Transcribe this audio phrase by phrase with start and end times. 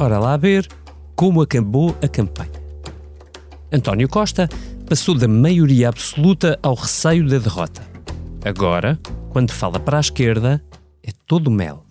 [0.00, 0.66] Ora lá ver
[1.14, 2.58] como acabou a campanha.
[3.70, 4.48] António Costa
[4.88, 7.82] passou da maioria absoluta ao receio da derrota.
[8.42, 8.98] Agora,
[9.28, 10.64] quando fala para a esquerda,
[11.02, 11.84] é todo mel.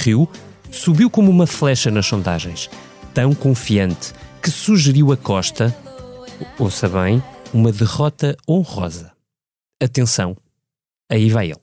[0.00, 0.28] Rio
[0.70, 2.70] subiu como uma flecha nas sondagens,
[3.12, 5.76] tão confiante que sugeriu a Costa,
[6.58, 9.12] ouça bem, uma derrota honrosa.
[9.82, 10.36] Atenção,
[11.10, 11.59] aí vai ele.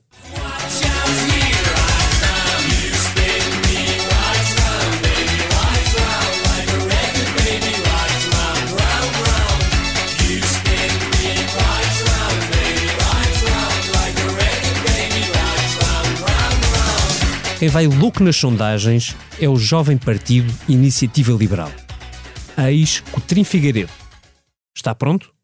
[17.58, 21.72] Quem vai louco nas sondagens é o jovem partido Iniciativa Liberal.
[22.56, 23.90] Eis Cotrim Figueiredo.
[24.76, 25.34] Está pronto?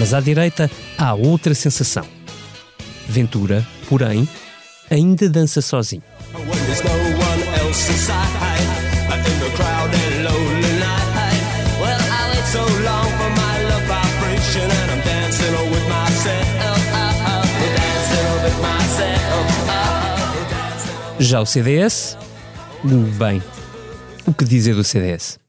[0.00, 2.04] Mas à direita há outra sensação.
[3.06, 4.26] Ventura, porém,
[4.90, 6.02] ainda dança sozinho.
[21.18, 22.18] Já o CDS?
[23.16, 23.42] Bem,
[24.26, 25.39] o que dizer do CDS?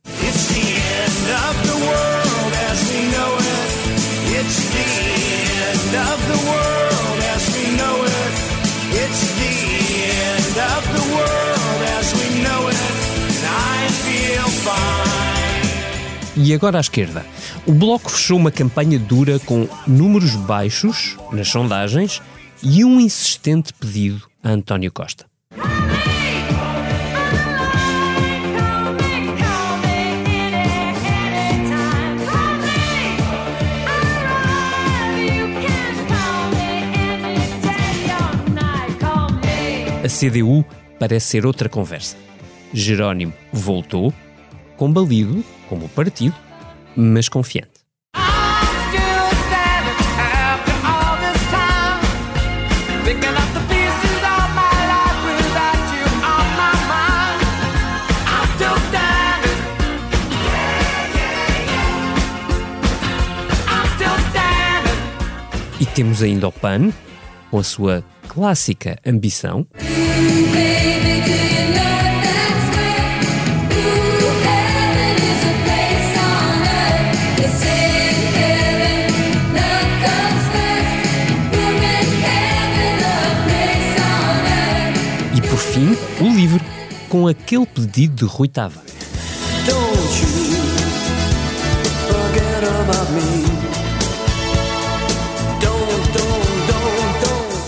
[16.51, 17.25] E agora à esquerda.
[17.65, 22.21] O Bloco fechou uma campanha dura com números baixos nas sondagens
[22.61, 25.25] e um insistente pedido a António Costa.
[40.03, 40.65] A CDU
[40.99, 42.17] parece ser outra conversa.
[42.73, 44.13] Jerónimo voltou,
[44.81, 46.33] combalido, como partido,
[46.95, 47.69] mas confiante.
[65.79, 66.91] E temos ainda o PAN,
[67.51, 69.67] com a sua clássica ambição.
[87.11, 88.89] Com aquele pedido de Rui Tavares.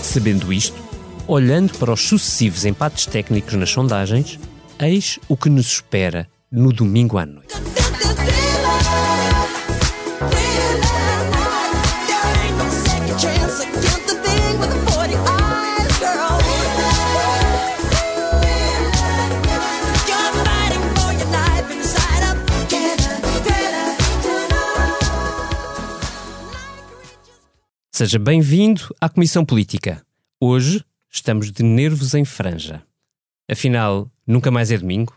[0.02, 0.82] Sabendo isto,
[1.28, 4.40] olhando para os sucessivos empates técnicos nas sondagens,
[4.78, 7.73] eis o que nos espera no domingo à noite.
[27.96, 30.04] Seja bem-vindo à Comissão Política.
[30.40, 32.82] Hoje estamos de nervos em franja.
[33.48, 35.14] Afinal, nunca mais é domingo.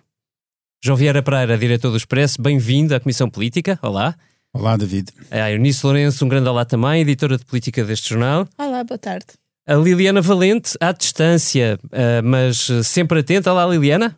[0.79, 3.79] João Vieira Pereira, diretor do Expresso, bem-vindo à Comissão Política.
[3.81, 4.15] Olá.
[4.53, 5.11] Olá, David.
[5.31, 8.47] A Eunice Lourenço, um grande olá também, editora de política deste jornal.
[8.59, 9.25] Olá, boa tarde.
[9.65, 13.51] A Liliana Valente, à distância, eh, mas sempre atenta.
[13.51, 14.15] Olá, Liliana.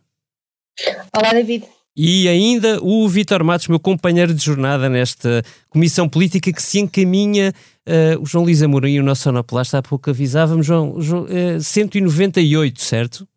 [1.16, 1.66] Olá, David.
[1.96, 7.54] E ainda o Vitor Matos, meu companheiro de jornada nesta comissão política que se encaminha.
[7.90, 12.80] Uh, o João Luís Amorim, o nosso sonoplasta, há pouco avisávamos, João, João uh, 198,
[12.80, 13.28] certo?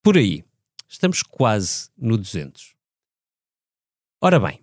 [0.00, 0.44] Por aí.
[0.88, 2.74] Estamos quase no 200.
[4.22, 4.60] Ora bem,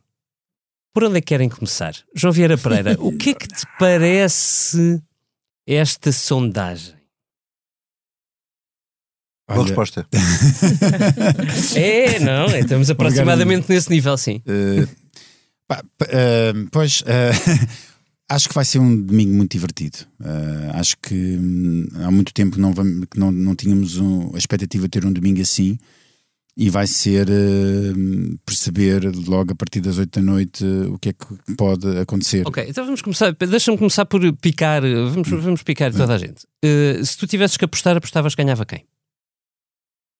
[0.93, 1.93] por onde é que querem começar?
[2.15, 5.01] João Vieira Pereira, o que é que te parece
[5.65, 6.95] esta sondagem?
[9.47, 10.07] Boa resposta.
[11.75, 14.41] é, não, é, estamos aproximadamente nesse nível, sim.
[14.45, 14.87] Uh,
[15.65, 17.05] pá, uh, pois, uh,
[18.29, 19.99] Acho que vai ser um domingo muito divertido.
[20.19, 24.37] Uh, acho que hum, há muito tempo não vamos, que não, não tínhamos um, a
[24.37, 25.77] expectativa de ter um domingo assim
[26.57, 31.09] e vai ser uh, perceber logo a partir das 8 da noite uh, o que
[31.09, 32.45] é que pode acontecer.
[32.45, 35.39] Ok, então vamos começar, deixa-me começar por picar, vamos, hum.
[35.39, 36.45] vamos picar toda a gente.
[37.05, 38.83] Se tu tivesses que apostar, apostavas que ganhava quem?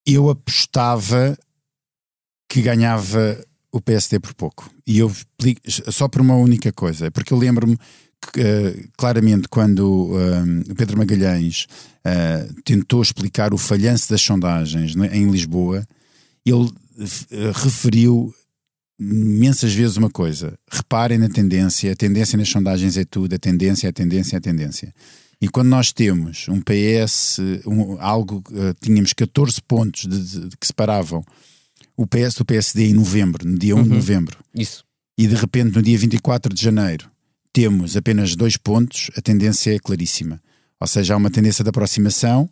[0.05, 1.37] Eu apostava
[2.49, 3.37] que ganhava
[3.71, 4.69] o PSD por pouco.
[4.85, 5.11] E eu
[5.91, 11.67] só por uma única coisa, porque eu lembro-me uh, claramente quando uh, Pedro Magalhães
[12.05, 15.85] uh, tentou explicar o falhanço das sondagens né, em Lisboa,
[16.45, 16.69] ele
[17.53, 18.33] referiu
[18.99, 23.89] imensas vezes uma coisa: reparem na tendência, a tendência nas sondagens é tudo, a tendência,
[23.89, 24.93] a tendência, a tendência.
[25.39, 28.41] E quando nós temos um PS, um, algo,
[28.81, 31.23] tínhamos 14 pontos de, de que separavam
[31.97, 33.83] o PS do PSD em novembro, no dia 1 uhum.
[33.83, 34.37] de novembro.
[34.53, 34.85] Isso.
[35.17, 37.09] E de repente, no dia 24 de janeiro,
[37.51, 40.39] temos apenas dois pontos, a tendência é claríssima.
[40.79, 42.47] Ou seja, há uma tendência de aproximação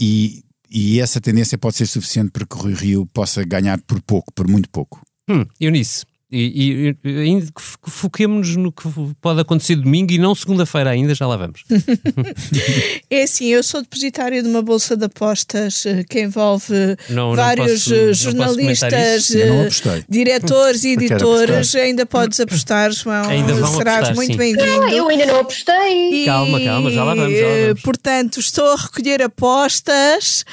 [0.00, 4.32] e, e essa tendência pode ser suficiente para que o Rio possa ganhar por pouco,
[4.32, 5.02] por muito pouco.
[5.28, 7.46] Hum, Eunice, e, e ainda
[7.82, 8.84] foquemos-nos no que
[9.20, 11.64] pode acontecer domingo e não segunda-feira ainda, já lá vamos.
[13.10, 16.72] é assim, eu sou depositária de uma bolsa de apostas eh, que envolve
[17.08, 21.74] não, vários não posso, jornalistas, não diretores e editores.
[21.74, 23.28] Ainda podes apostar, João.
[23.28, 24.88] Ainda vão Serás apostar, muito bem-vindo.
[24.88, 26.22] Eu ainda não apostei.
[26.22, 27.82] E, calma, calma, já lá vamos, já lá vamos.
[27.82, 30.44] Portanto, estou a recolher apostas.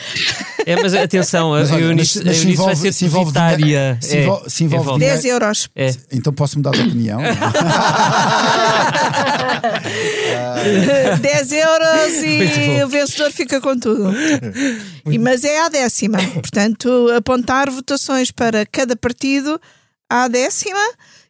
[0.65, 2.24] É, mas atenção, mas, a Eunice,
[2.56, 3.97] vai ser depositária.
[4.01, 5.67] Se envolve, se envolve, envolve 10 euros.
[5.75, 5.92] É.
[6.12, 7.19] Então posso mudar de opinião?
[11.22, 14.12] 10 euros e o vencedor fica com tudo.
[15.10, 16.18] E, mas é a décima.
[16.34, 19.60] Portanto, apontar votações para cada partido
[20.10, 20.80] à décima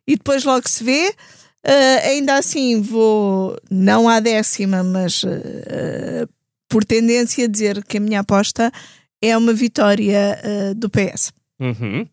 [0.08, 1.14] e depois logo se vê.
[1.66, 6.28] Uh, ainda assim, vou não à décima, mas uh,
[6.70, 8.72] por tendência a dizer que a minha aposta
[9.22, 11.34] é uma vitória uh, do PS.
[11.60, 12.08] Uhum.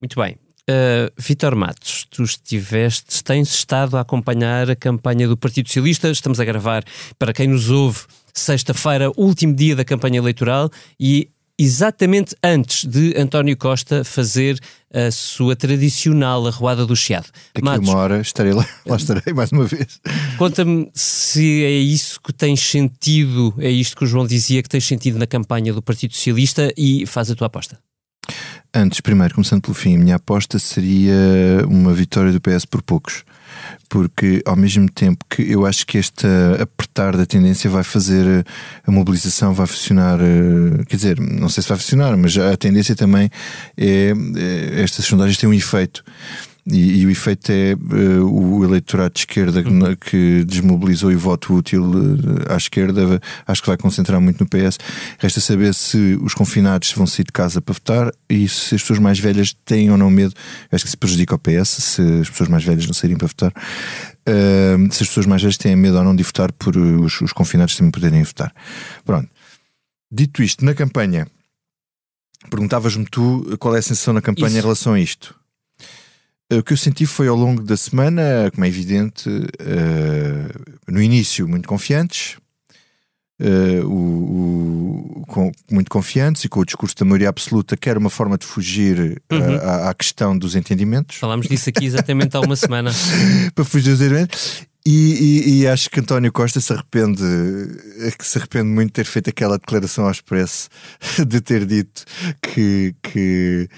[0.00, 0.36] Muito bem.
[0.68, 6.10] Uh, Vitor Matos, tu estiveste, tens estado a acompanhar a campanha do Partido Socialista.
[6.10, 6.84] Estamos a gravar,
[7.18, 8.00] para quem nos ouve,
[8.34, 10.70] sexta-feira, último dia da campanha eleitoral
[11.00, 14.60] e exatamente antes de António Costa fazer
[14.92, 17.28] a sua tradicional arruada do Chiado.
[17.54, 20.00] Daqui Matos, uma hora estarei lá, lá estarei mais uma vez.
[20.36, 24.86] Conta-me se é isso que tens sentido, é isto que o João dizia que tens
[24.86, 27.78] sentido na campanha do Partido Socialista e faz a tua aposta.
[28.78, 31.12] Antes, primeiro, começando pelo fim, a minha aposta seria
[31.66, 33.24] uma vitória do PS por poucos.
[33.88, 36.24] Porque, ao mesmo tempo que eu acho que este
[36.62, 38.46] apertar da tendência vai fazer
[38.86, 40.20] a mobilização, vai funcionar.
[40.20, 43.28] Eh, quer dizer, não sei se vai funcionar, mas a tendência também
[43.76, 44.12] é.
[44.36, 46.04] é estas sondagens têm um efeito.
[46.70, 49.96] E, e, o efeito é uh, o eleitorado de esquerda que, uhum.
[49.96, 54.78] que desmobilizou e voto útil uh, à esquerda, acho que vai concentrar muito no PS.
[55.18, 58.98] Resta saber se os confinados vão sair de casa para votar e se as pessoas
[58.98, 60.34] mais velhas têm ou não medo.
[60.70, 63.50] Acho que se prejudica o PS se as pessoas mais velhas não saírem para votar.
[63.50, 67.32] Uh, se as pessoas mais velhas têm medo ou não de votar por os, os
[67.32, 68.52] confinados também poderem votar.
[69.06, 69.28] Pronto.
[70.12, 71.26] Dito isto, na campanha,
[72.50, 74.58] perguntavas-me tu qual é a sensação na campanha Isso.
[74.58, 75.37] em relação a isto.
[76.50, 81.46] O que eu senti foi ao longo da semana, como é evidente, uh, no início
[81.46, 82.38] muito confiantes,
[83.38, 87.98] uh, o, o, com, muito confiantes e com o discurso da maioria absoluta, que era
[87.98, 89.56] uma forma de fugir uh, uhum.
[89.56, 91.18] à, à, questão dos entendimentos.
[91.18, 92.92] Falámos disso aqui exatamente há uma semana.
[93.54, 94.66] Para fugir dos entendimentos.
[94.86, 97.22] E, e, e, acho que António Costa se arrepende,
[98.18, 100.70] que se arrepende muito de ter feito aquela declaração ao expresso,
[101.28, 102.06] de ter dito
[102.40, 103.68] que, que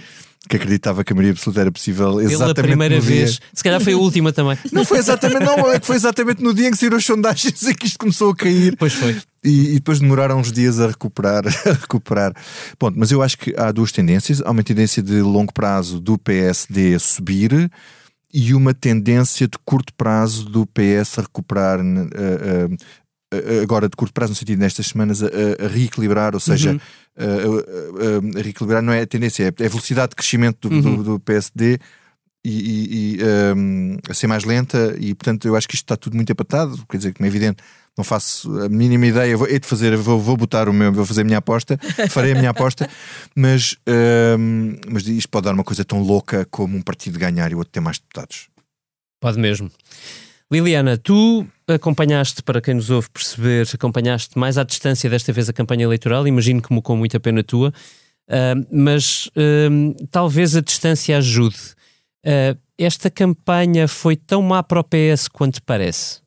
[0.50, 3.40] que acreditava que a maioria absoluta era possível exatamente Pela primeira vez.
[3.54, 4.58] Se calhar foi a última também.
[4.72, 7.62] Não foi exatamente, não, é que foi exatamente no dia em que saíram as sondagens
[7.62, 8.76] e que isto começou a cair.
[8.76, 9.16] Pois foi.
[9.44, 12.34] E, e, depois demoraram uns dias a recuperar, a recuperar.
[12.78, 14.42] Ponto, mas eu acho que há duas tendências.
[14.42, 17.70] Há uma tendência de longo prazo do PSD a subir
[18.32, 22.76] e uma tendência de curto prazo do PS a recuperar uh, uh,
[23.62, 26.78] agora de curto prazo, no sentido nestas semanas, a, a reequilibrar, ou seja, uhum.
[27.16, 30.96] a, a, a, reequilibrar não é a tendência, é a velocidade de crescimento do, uhum.
[30.96, 31.78] do, do PSD
[32.44, 33.18] e, e, e
[33.56, 36.84] um, a ser mais lenta, e portanto eu acho que isto está tudo muito apatado,
[36.88, 37.62] quer dizer, como é evidente.
[37.98, 41.04] Não faço a mínima ideia, vou, hei de fazer, vou, vou botar o meu, vou
[41.04, 42.88] fazer a minha aposta, farei a minha aposta,
[43.36, 43.76] mas,
[44.38, 47.58] um, mas isto pode dar uma coisa tão louca como um partido ganhar e o
[47.58, 48.48] outro ter mais deputados.
[49.20, 49.70] Pode mesmo.
[50.50, 55.52] Liliana, tu acompanhaste, para quem nos ouve perceber, acompanhaste mais à distância desta vez a
[55.52, 57.68] campanha eleitoral, imagino que com muita pena tua,
[58.28, 61.58] uh, mas uh, talvez a distância ajude.
[62.24, 66.20] Uh, esta campanha foi tão má para o PS quanto parece?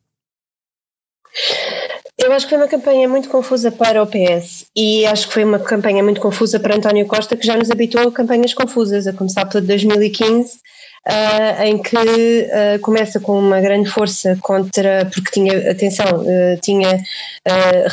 [2.17, 5.43] Eu acho que foi uma campanha muito confusa para o PS e acho que foi
[5.43, 9.13] uma campanha muito confusa para António Costa, que já nos habituou a campanhas confusas, a
[9.13, 10.59] começar pela de 2015,
[11.07, 17.01] uh, em que uh, começa com uma grande força contra, porque tinha, atenção, uh, tinha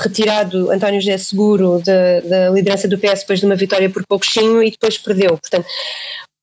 [0.03, 4.63] retirado António José Seguro da, da, liderança do PS depois de uma vitória por pouquinho
[4.63, 5.31] e depois perdeu.
[5.31, 5.67] Portanto,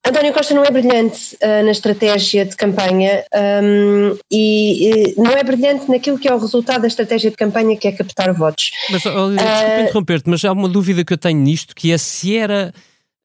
[0.07, 3.25] António Costa não é brilhante uh, na estratégia de campanha
[3.61, 7.75] um, e, e, não é brilhante naquilo que é o resultado da estratégia de campanha,
[7.75, 8.71] que é captar votos.
[8.89, 11.97] Mas, oh, desculpa uh, interromper-te, mas há uma dúvida que eu tenho nisto, que é
[11.97, 12.73] se era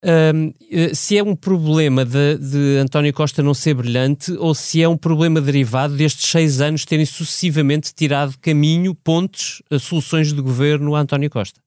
[0.05, 4.89] Uh, se é um problema de, de, António Costa não ser brilhante ou se é
[4.89, 11.01] um problema derivado destes seis anos terem sucessivamente tirado caminho, pontos, soluções de governo a
[11.01, 11.61] António Costa.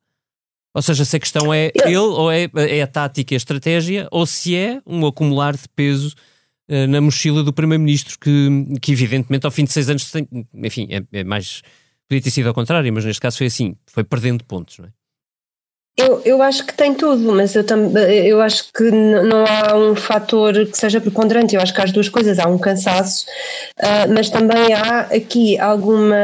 [0.73, 4.09] Ou seja, se a questão é ele ou é, é a tática e a estratégia
[4.11, 6.13] ou se é um acumular de peso
[6.69, 8.49] uh, na mochila do Primeiro-Ministro que,
[8.81, 11.61] que evidentemente ao fim de seis anos tem, enfim, é, é mais
[12.09, 14.89] podia ter sido ao contrário, mas neste caso foi assim, foi perdendo pontos, não é?
[15.97, 19.95] Eu, eu acho que tem tudo, mas eu, tam, eu acho que não há um
[19.95, 21.55] fator que seja preponderante.
[21.55, 22.37] Eu acho que há as duas coisas.
[22.37, 23.25] Há um cansaço,
[23.79, 26.15] uh, mas também há aqui alguma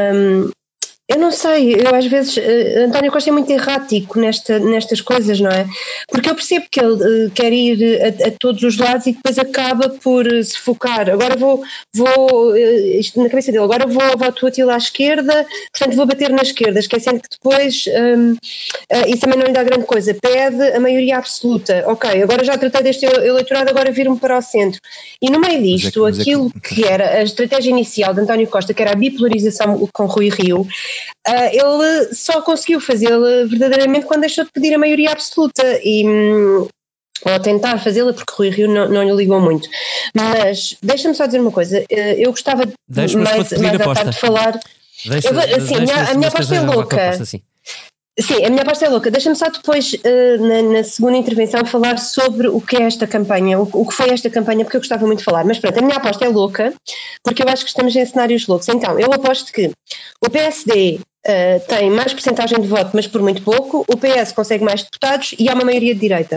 [1.08, 5.40] eu não sei, eu às vezes, uh, António Costa é muito errático nesta, nestas coisas,
[5.40, 5.66] não é?
[6.08, 9.38] Porque eu percebo que ele uh, quer ir a, a, todos os lados e depois
[9.38, 11.10] acaba por uh, se focar.
[11.10, 11.62] Agora vou,
[11.94, 16.30] vou isto na cabeça dele, agora vou ao voto útil à esquerda, portanto vou bater
[16.30, 18.36] na esquerda, esquecendo que depois um,
[19.08, 20.14] isso também não lhe dá grande coisa.
[20.14, 24.80] Pede a maioria absoluta, ok, agora já tratei deste eleitorado, agora vir-me para o centro.
[25.20, 26.74] E no meio disto, mas é que, aquilo é que...
[26.74, 30.66] que era a estratégia inicial de António Costa, que era a bipolarização com Rui Rio,
[31.28, 36.68] Uh, ele só conseguiu fazê-la verdadeiramente quando deixou de pedir a maioria absoluta e hum,
[37.24, 39.68] ou tentar fazê-la porque Rui Rio não, não lhe ligou muito.
[40.14, 44.58] Mas deixa-me só dizer uma coisa, eh, eu gostava mais, mais à tarde de falar.
[45.04, 47.08] Deixa, eu, assim, deixa, a, minha, aposta é louca.
[47.10, 47.42] Assim.
[48.20, 49.10] Sim, a minha aposta é louca.
[49.10, 53.58] Deixa-me só depois, uh, na, na, segunda intervenção, falar sobre o que é esta campanha,
[53.58, 55.44] o, o, que foi esta campanha, porque eu gostava muito de falar.
[55.44, 56.74] Mas pronto, a minha aposta é louca,
[57.24, 58.68] porque eu acho que estamos em cenários loucos.
[58.68, 59.70] Então, eu aposto que
[60.22, 64.62] o PSD uh, tem mais porcentagem de voto, mas por muito pouco, o PS consegue
[64.62, 66.36] mais deputados e há uma maioria de direita.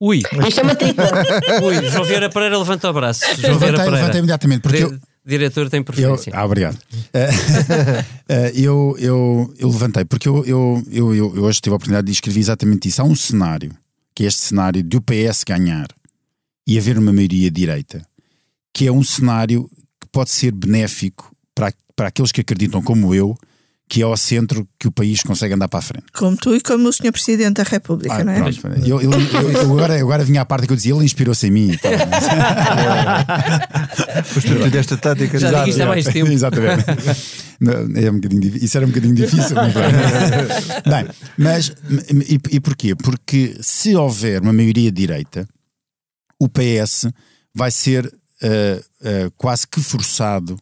[0.00, 0.22] Ui!
[0.48, 1.10] Isto é uma tripla.
[1.62, 3.22] Ui, João Vieira Pereira levanta o braço.
[3.22, 3.96] João Vieira levantei, Pereira.
[3.96, 6.30] Levantei imediatamente, porque eu, diretor tem preferência.
[6.30, 6.76] Eu, ah, obrigado.
[6.76, 12.12] uh, eu, eu, eu levantei, porque eu, eu, eu, eu, hoje tive a oportunidade de
[12.12, 13.02] escrever exatamente isso.
[13.02, 13.72] Há um cenário,
[14.14, 15.88] que é este cenário de o PS ganhar
[16.66, 18.06] e haver uma maioria direita,
[18.72, 19.68] que é um cenário
[20.00, 23.36] que pode ser benéfico para, para aqueles que acreditam, como eu,
[23.90, 26.04] que é ao centro que o país consegue andar para a frente.
[26.12, 27.10] Como tu e como o Sr.
[27.10, 28.52] Presidente da República, ah, não é?
[28.52, 31.44] Pronto, eu, eu, eu, eu, agora, agora vinha à parte que eu dizia, ele inspirou-se
[31.48, 31.76] em mim.
[34.32, 35.40] Pois tu desta tática.
[35.40, 36.30] Já digo isto há mais tempo.
[36.30, 36.84] Exatamente.
[37.96, 39.56] É um bocadinho, isso era um bocadinho difícil.
[40.86, 41.72] Bem, mas
[42.28, 42.94] e, e porquê?
[42.94, 45.48] Porque se houver uma maioria direita,
[46.38, 47.08] o PS
[47.52, 48.10] vai ser uh,
[48.46, 50.56] uh, quase que forçado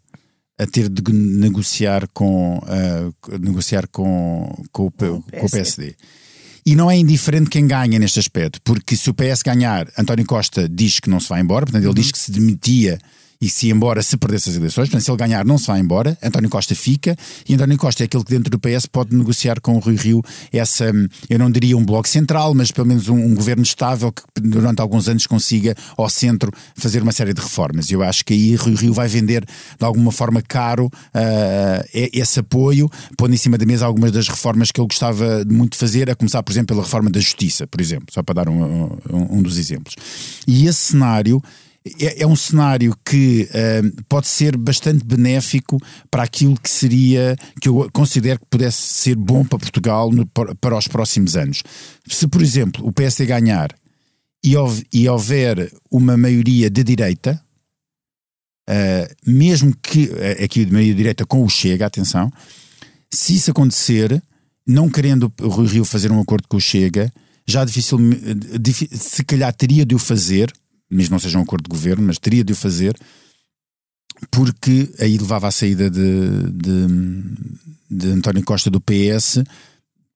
[0.59, 5.95] a ter de negociar com, uh, negociar com, com, o, com o PSD.
[6.67, 10.69] E não é indiferente quem ganha neste aspecto, porque se o PS ganhar, António Costa
[10.69, 11.95] diz que não se vai embora, portanto, ele uhum.
[11.95, 12.99] diz que se demitia
[13.41, 16.19] e se embora se perdesse as eleições, portanto, se ele ganhar não se vai embora,
[16.23, 17.17] António Costa fica
[17.49, 20.23] e António Costa é aquele que dentro do PS pode negociar com o Rui Rio
[20.53, 20.87] essa,
[21.31, 24.81] eu não diria um bloco central, mas pelo menos um, um governo estável que durante
[24.81, 27.91] alguns anos consiga ao centro fazer uma série de reformas.
[27.91, 32.91] Eu acho que aí Rui Rio vai vender de alguma forma caro uh, esse apoio,
[33.17, 36.17] pondo em cima da mesa algumas das reformas que ele gostava muito de fazer, a
[36.17, 39.43] começar, por exemplo, pela reforma da justiça, por exemplo, só para dar um, um, um
[39.43, 39.95] dos exemplos.
[40.47, 41.43] E esse cenário
[42.01, 45.81] é, é um cenário que uh, pode ser bastante benéfico
[46.11, 50.77] para aquilo que seria, que eu considero que pudesse ser bom para Portugal no, para
[50.77, 51.63] os próximos anos.
[52.07, 53.75] Se, por exemplo, o PSD ganhar
[54.45, 54.55] e,
[54.93, 57.41] e houver uma maioria de direita,
[58.69, 62.33] uh, mesmo que uh, aqui de maioria de direita com o Chega, atenção,
[63.11, 64.23] se isso acontecer,
[64.67, 67.13] não querendo o Rui Rio fazer um acordo com o Chega,
[67.47, 67.99] já difícil,
[68.93, 70.53] se calhar teria de o fazer
[70.91, 72.97] mesmo não seja um acordo de governo, mas teria de o fazer,
[74.31, 76.87] porque aí levava à saída de, de,
[77.91, 79.43] de António Costa do PS,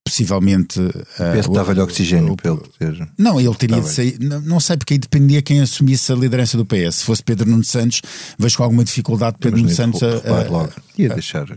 [0.03, 0.79] possivelmente.
[0.79, 3.09] O PS uh, dava-lhe oxigênio para ele poder.
[3.17, 4.19] Não, ele teria de sair.
[4.19, 6.95] Não, não, sei, porque aí dependia quem assumisse a liderança do PS.
[6.95, 8.01] Se fosse Pedro Nuno Santos,
[8.37, 10.73] vejo com alguma dificuldade Pedro Nuno Santos a, a, logo.
[10.97, 11.47] Ia deixar.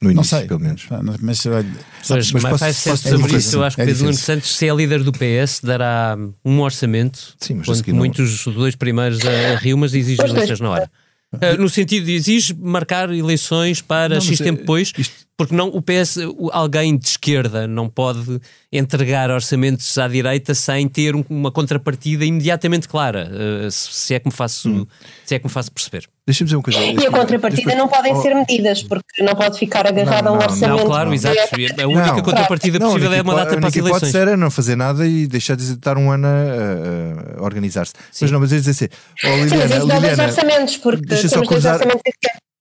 [0.00, 0.48] No início, não sei.
[0.48, 0.86] pelo menos.
[0.88, 3.56] Mas, mas, mas, mas posso, posso, posso sobre isso.
[3.56, 7.34] Eu acho que é Pedro Nuno Santos, se é líder do PS, dará um orçamento,
[7.40, 8.52] Sim, mas muitos, não...
[8.54, 10.90] dois primeiros a Rio, mas exige eleições na hora.
[11.34, 15.14] Uh, no sentido de exige marcar eleições para não, X tempo é, depois, isto...
[15.36, 16.16] porque não o PS,
[16.52, 18.40] alguém de esquerda não pode
[18.72, 24.32] entregar orçamentos à direita sem ter uma contrapartida imediatamente clara, uh, se é que me
[24.32, 24.86] faço, hum.
[25.26, 26.08] se é que me faço perceber.
[26.28, 26.78] Deixa-me dizer uma coisa.
[26.78, 30.80] E a contrapartida não podem ser medidas, porque não pode ficar agarrada a um orçamento.
[30.80, 31.38] Não, claro, exato.
[31.38, 34.00] A única não, contrapartida não, possível é uma data para as eleições.
[34.00, 37.94] Pode ser não fazer nada e deixar de estar um ano a, organizar-se.
[38.20, 38.88] Mas não, mas eu dizer assim,
[39.24, 41.80] oh, Liliana, Sim, Liliana, orçamentos, porque deixa só cruzar,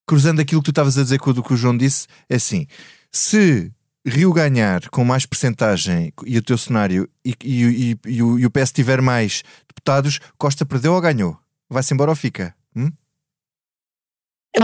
[0.07, 2.67] cruzando aquilo que tu estavas a dizer com o que o João disse, é assim,
[3.11, 3.69] se
[4.07, 8.45] Rio ganhar com mais percentagem e o teu cenário e, e, e, e, o, e
[8.45, 11.37] o PS tiver mais deputados, Costa perdeu ou ganhou?
[11.69, 12.55] Vai-se embora ou fica?
[12.73, 12.89] Hum?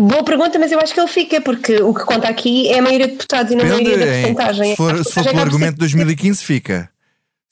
[0.02, 2.82] Boa pergunta, mas eu acho que ele fica, porque o que conta aqui é a
[2.82, 4.70] maioria de deputados e não a maioria da porcentagem.
[4.72, 6.93] Se for, se for pelo argumento de 2015, fica.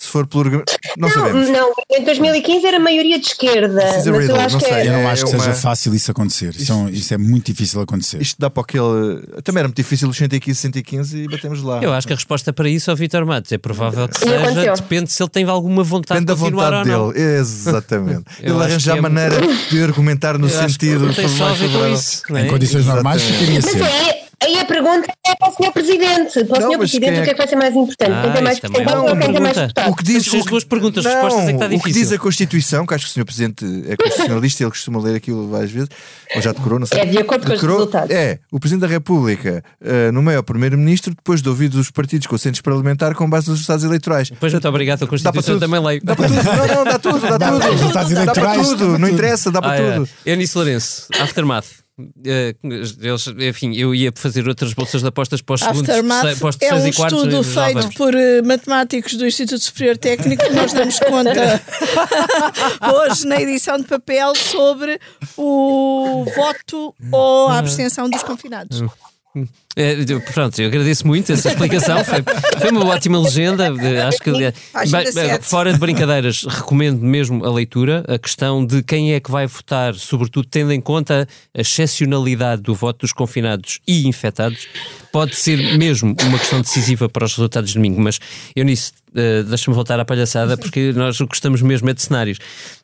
[0.01, 0.63] Se for pelo Não,
[0.98, 1.48] não sabemos.
[1.50, 3.75] Não, em 2015 era a maioria de esquerda.
[3.75, 4.88] Mas eu acho não que sei, é...
[4.88, 6.50] Eu não acho que seja fácil isso acontecer.
[6.55, 8.20] Isto, isso, isso, é muito difícil acontecer.
[8.20, 9.22] Isto dá para aquele.
[9.43, 11.84] Também era muito difícil os 115, 115 e batemos lá.
[11.84, 13.51] Eu acho que a resposta para isso é o Vitor Matos.
[13.51, 14.74] É provável que seja.
[14.74, 17.38] Depende se ele tem alguma vontade Depende de continuar da vontade dele.
[17.38, 18.24] Exatamente.
[18.41, 19.01] ele arranjar é...
[19.01, 19.39] maneira
[19.70, 21.13] de argumentar no sentido.
[21.13, 22.24] Tem só a ver com isso.
[22.36, 24.30] Em condições normais, ficaria ser.
[24.43, 25.71] Aí a pergunta é para o Sr.
[25.71, 26.45] Presidente.
[26.45, 26.77] Para o Sr.
[26.79, 27.21] Presidente, é...
[27.21, 28.12] o que é que vai ser mais importante?
[28.12, 29.91] Ah, quem tem mais percentagem ou quem tem mais deputados?
[29.91, 31.79] O que diz, as duas perguntas, não, respostas é que está difícil.
[31.79, 33.25] O que diz a Constituição, que acho que o Sr.
[33.25, 35.89] Presidente é constitucionalista, ele costuma ler aquilo várias vezes,
[36.36, 37.01] ou já decorou, não sei.
[37.01, 38.15] É de acordo com decorou, os resultados.
[38.15, 42.36] É, o Presidente da República uh, nomeia o Primeiro-Ministro depois de ouvir os partidos com
[42.38, 44.31] centros parlamentar com base nos resultados eleitorais.
[44.39, 46.01] Pois muito obrigado, a Constituição também leio.
[46.03, 48.25] Dá para tudo, não, não, dá tudo, dá tudo.
[48.25, 50.10] Dá para tudo, não interessa, dá para ah, tudo.
[50.25, 51.81] Eunice Lourenço, Aftermath.
[52.25, 55.88] Eh, eles, enfim, eu ia fazer outras bolsas de apostas para os segundos,
[56.39, 60.43] para os é um e quartos, estudo feito por uh, matemáticos do Instituto Superior Técnico
[60.43, 61.62] que nós damos conta
[62.93, 65.00] hoje na edição de papel sobre
[65.38, 68.81] o voto ou a abstenção dos confinados.
[69.77, 69.95] É,
[70.33, 72.03] pronto, eu agradeço muito essa explicação.
[72.03, 72.22] Foi,
[72.59, 73.70] foi uma ótima legenda.
[74.05, 78.03] Acho que fora de brincadeiras, recomendo mesmo a leitura.
[78.07, 82.75] A questão de quem é que vai votar, sobretudo tendo em conta a excepcionalidade do
[82.75, 84.67] voto dos confinados e infectados,
[85.13, 88.01] pode ser mesmo uma questão decisiva para os resultados de domingo.
[88.01, 88.20] Mas
[88.53, 92.37] eu nisso, uh, deixa-me voltar à palhaçada, porque nós gostamos mesmo é de cenários.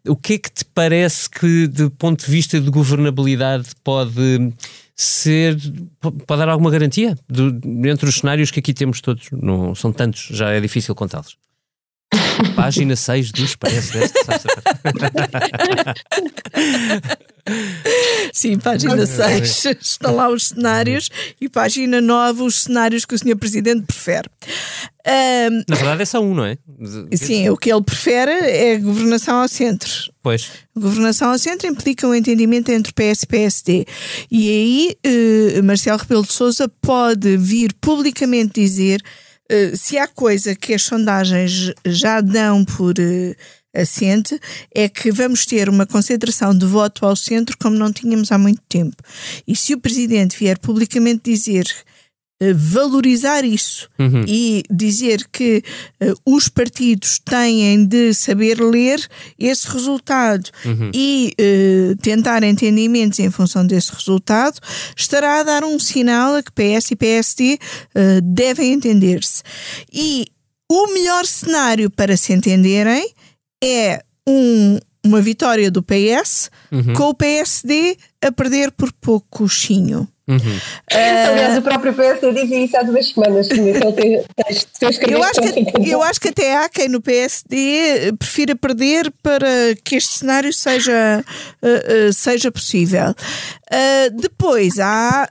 [0.07, 4.53] O que é que te parece que, do ponto de vista de governabilidade, pode
[4.97, 5.55] ser
[5.99, 9.29] pode dar alguma garantia do, entre os cenários que aqui temos todos.
[9.31, 11.37] Não são tantos, já é difícil contá-los.
[12.55, 14.19] Página 6 dos parece deste.
[18.33, 23.37] Sim, página 6 estão lá os cenários e página 9 os cenários que o Sr.
[23.37, 24.29] Presidente prefere.
[25.05, 26.57] Um, Na verdade é só um, não é?
[27.13, 29.89] Sim, o que ele prefere é governação ao centro.
[30.21, 30.49] Pois.
[30.75, 33.85] Governação ao centro implica um entendimento entre PS e PSD.
[34.29, 34.97] E aí
[35.59, 39.01] uh, Marcelo Rebelo de Sousa pode vir publicamente dizer
[39.75, 43.35] se há coisa que as sondagens já dão por uh,
[43.73, 44.39] assente,
[44.73, 48.61] é que vamos ter uma concentração de voto ao centro como não tínhamos há muito
[48.67, 48.95] tempo.
[49.47, 51.86] E se o Presidente vier publicamente dizer eh,
[52.55, 54.23] valorizar isso uhum.
[54.27, 55.63] e dizer que
[56.01, 58.99] uh, os partidos têm de saber ler
[59.39, 60.91] esse resultado uhum.
[60.93, 64.59] e uh, tentar entendimentos em função desse resultado,
[64.95, 67.59] estará a dar um sinal a que PS e PSD
[67.95, 69.41] uh, devem entender-se.
[69.91, 70.27] E
[70.69, 73.09] o melhor cenário para se entenderem
[73.63, 76.93] é um, uma vitória do PS uhum.
[76.93, 80.07] com o PSD a perder por pouco chinho.
[80.27, 80.37] Uhum.
[80.37, 83.47] Uh, Aliás, o próprio PSD dizia isso há duas semanas.
[85.07, 89.47] eu, acho que, eu acho que até há quem no PSD prefira perder para
[89.83, 91.23] que este cenário seja,
[91.63, 93.15] uh, uh, seja possível.
[94.13, 95.29] depois há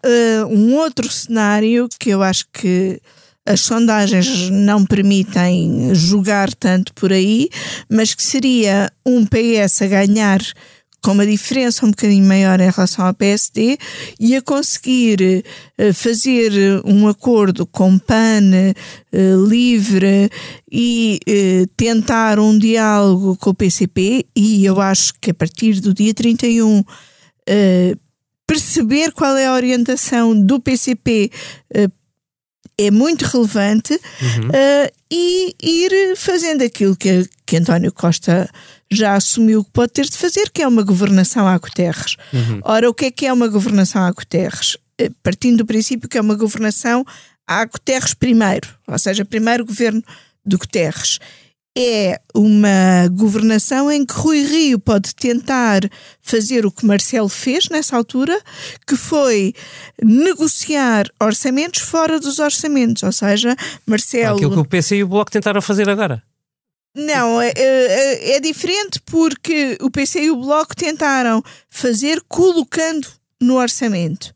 [0.48, 3.00] um outro cenário que eu acho que
[3.46, 7.48] as sondagens não permitem julgar tanto por aí,
[7.88, 10.40] mas que seria um PS a ganhar
[11.07, 13.79] com uma diferença um bocadinho maior em relação ao PSD
[14.19, 15.45] e a conseguir
[15.79, 16.51] uh, fazer
[16.85, 20.29] um acordo com PAN uh, livre
[20.69, 25.95] e uh, tentar um diálogo com o PCP e eu acho que a partir do
[25.95, 26.83] dia 31
[28.45, 31.31] perceber qual é a orientação do PCP
[32.79, 34.49] é muito relevante uhum.
[34.49, 38.51] uh, e ir fazendo aquilo que, que António Costa
[38.90, 42.16] já assumiu que pode ter de fazer, que é uma governação a Guterres.
[42.33, 42.61] Uhum.
[42.62, 44.77] Ora, o que é que é uma governação a Guterres?
[45.01, 47.05] Uh, partindo do princípio que é uma governação
[47.46, 50.03] a Guterres primeiro, ou seja, primeiro governo
[50.44, 51.18] do Guterres.
[51.79, 55.83] é uma governação em que Rui Rio pode tentar
[56.22, 58.40] fazer o que Marcelo fez nessa altura,
[58.87, 59.53] que foi
[60.03, 64.37] negociar orçamentos fora dos orçamentos, ou seja, Marcelo...
[64.37, 66.22] Aquilo que o PC e o Bloco tentaram fazer agora.
[66.96, 73.06] Não, é, é, é, diferente porque o PC e o Bloco tentaram fazer colocando
[73.38, 74.35] no orçamento.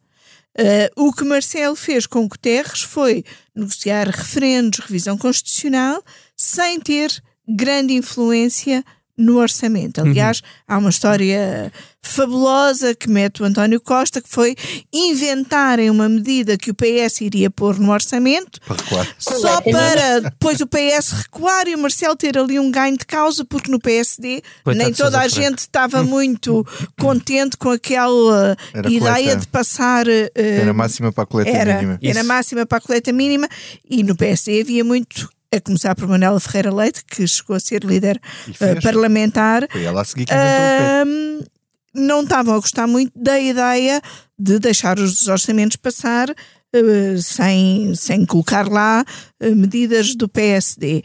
[0.58, 6.04] Uh, o que Marcelo fez com Guterres foi negociar referendos, revisão constitucional,
[6.36, 7.10] sem ter
[7.48, 8.84] grande influência
[9.20, 10.00] no orçamento.
[10.00, 10.44] Aliás, uhum.
[10.66, 11.70] há uma história
[12.02, 14.56] fabulosa que mete o António Costa, que foi
[14.90, 20.66] inventarem uma medida que o PS iria pôr no orçamento, para só para depois o
[20.66, 24.84] PS recuar e o Marcelo ter ali um ganho de causa, porque no PSD Coitado
[24.84, 26.66] nem toda a gente estava muito
[26.98, 29.36] contente com aquela era ideia coleta.
[29.36, 30.06] de passar.
[30.06, 31.98] Uh, era máxima para a coleta era, mínima.
[32.02, 32.28] Era Isso.
[32.28, 33.48] máxima para a coleta mínima
[33.88, 37.82] e no PSD havia muito a começar por Manela Ferreira Leite, que chegou a ser
[37.82, 39.66] líder uh, parlamentar.
[39.70, 41.44] Foi ela a seguir que uh,
[41.92, 44.00] não estavam a gostar muito da ideia
[44.38, 49.04] de deixar os orçamentos passar uh, sem, sem colocar lá
[49.42, 51.02] uh, medidas do PSD.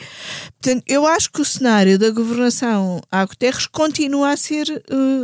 [0.61, 4.67] Portanto, eu acho que o cenário da governação a Guterres continua a ser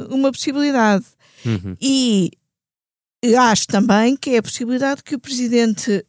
[0.09, 1.05] uma possibilidade.
[1.45, 1.75] Uhum.
[1.79, 2.31] E
[3.37, 6.03] acho também que é a possibilidade que o Presidente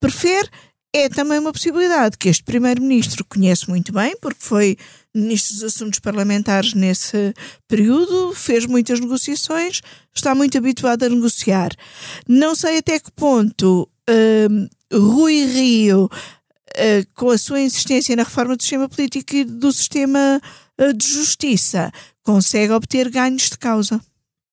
[0.00, 0.48] prefere
[0.96, 4.78] é também uma possibilidade que este Primeiro-Ministro conhece muito bem, porque foi
[5.14, 7.34] Ministro dos Assuntos Parlamentares nesse
[7.68, 9.82] período, fez muitas negociações,
[10.14, 11.68] está muito habituado a negociar.
[12.26, 18.56] Não sei até que ponto uh, Rui Rio, uh, com a sua insistência na reforma
[18.56, 20.40] do sistema político e do sistema
[20.80, 24.00] uh, de justiça, consegue obter ganhos de causa.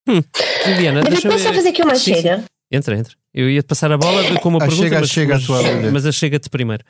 [0.10, 0.21] Hum.
[0.65, 2.43] Viviana, Mas deixa eu fazer aqui uma chega.
[2.73, 3.13] Entra, entra.
[3.31, 5.91] Eu ia-te passar a bola com uma a pergunta, chega, mas, chega mas, a tua
[5.91, 6.83] mas a chega-te primeiro.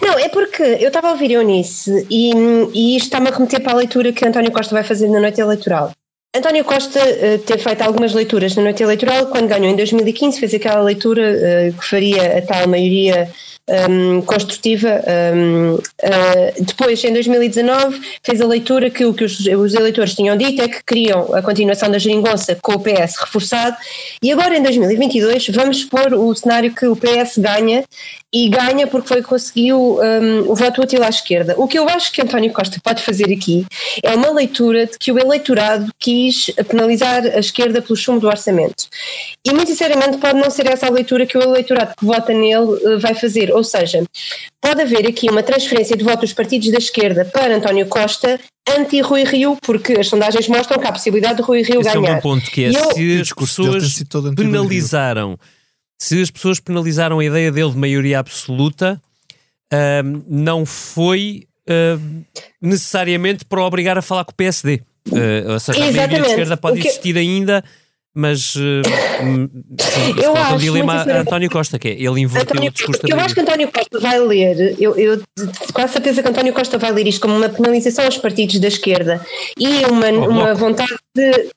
[0.00, 2.32] Não, é porque eu estava a ouvir Eunice e,
[2.74, 5.40] e isto está-me a remeter para a leitura que António Costa vai fazer na noite
[5.42, 5.92] eleitoral.
[6.34, 10.54] António Costa uh, teve feito algumas leituras na noite eleitoral, quando ganhou em 2015, fez
[10.54, 13.30] aquela leitura uh, que faria a tal maioria
[13.88, 15.02] um, construtiva.
[15.34, 20.36] Um, uh, depois, em 2019, fez a leitura que o que os, os, eleitores tinham
[20.36, 23.76] dito é que queriam a continuação da geringonça com o PS reforçado,
[24.22, 27.84] e agora em 2022 vamos pôr o cenário que o PS ganha
[28.34, 31.54] e ganha porque foi conseguiu um, o voto útil à esquerda.
[31.58, 33.66] O que eu acho que António Costa pode fazer aqui
[34.02, 38.86] é uma leitura de que o eleitorado quis penalizar a esquerda pelo chumbo do orçamento.
[39.44, 42.54] E muito sinceramente pode não ser essa a leitura que o eleitorado que vota nele
[42.56, 43.52] uh, vai fazer.
[43.52, 44.02] Ou seja,
[44.60, 48.40] pode haver aqui uma transferência de voto dos partidos da esquerda para António Costa
[48.78, 52.08] anti-Rui Rio, porque as sondagens mostram que há a possibilidade de Rui Rio Esse ganhar.
[52.08, 54.02] é um bom ponto, que é eu, se as pessoas
[54.36, 55.36] penalizaram
[56.02, 59.00] se as pessoas penalizaram a ideia dele de maioria absoluta,
[59.72, 62.24] uh, não foi uh,
[62.60, 64.82] necessariamente para obrigar a falar com o PSD.
[65.08, 65.14] Uh,
[65.48, 65.98] ah, ou seja, Exatamente.
[65.98, 66.88] a maioria de esquerda pode que...
[66.88, 67.62] existir ainda,
[68.12, 68.82] mas uh,
[69.78, 73.02] sim, eu acho um dilema a António Costa, que é ele inverteu António, o discurso
[73.08, 75.22] Eu acho que António Costa vai ler, eu, eu
[75.72, 79.24] quase certeza que António Costa vai ler isto como uma penalização aos partidos da esquerda
[79.56, 81.48] e uma, uma vontade de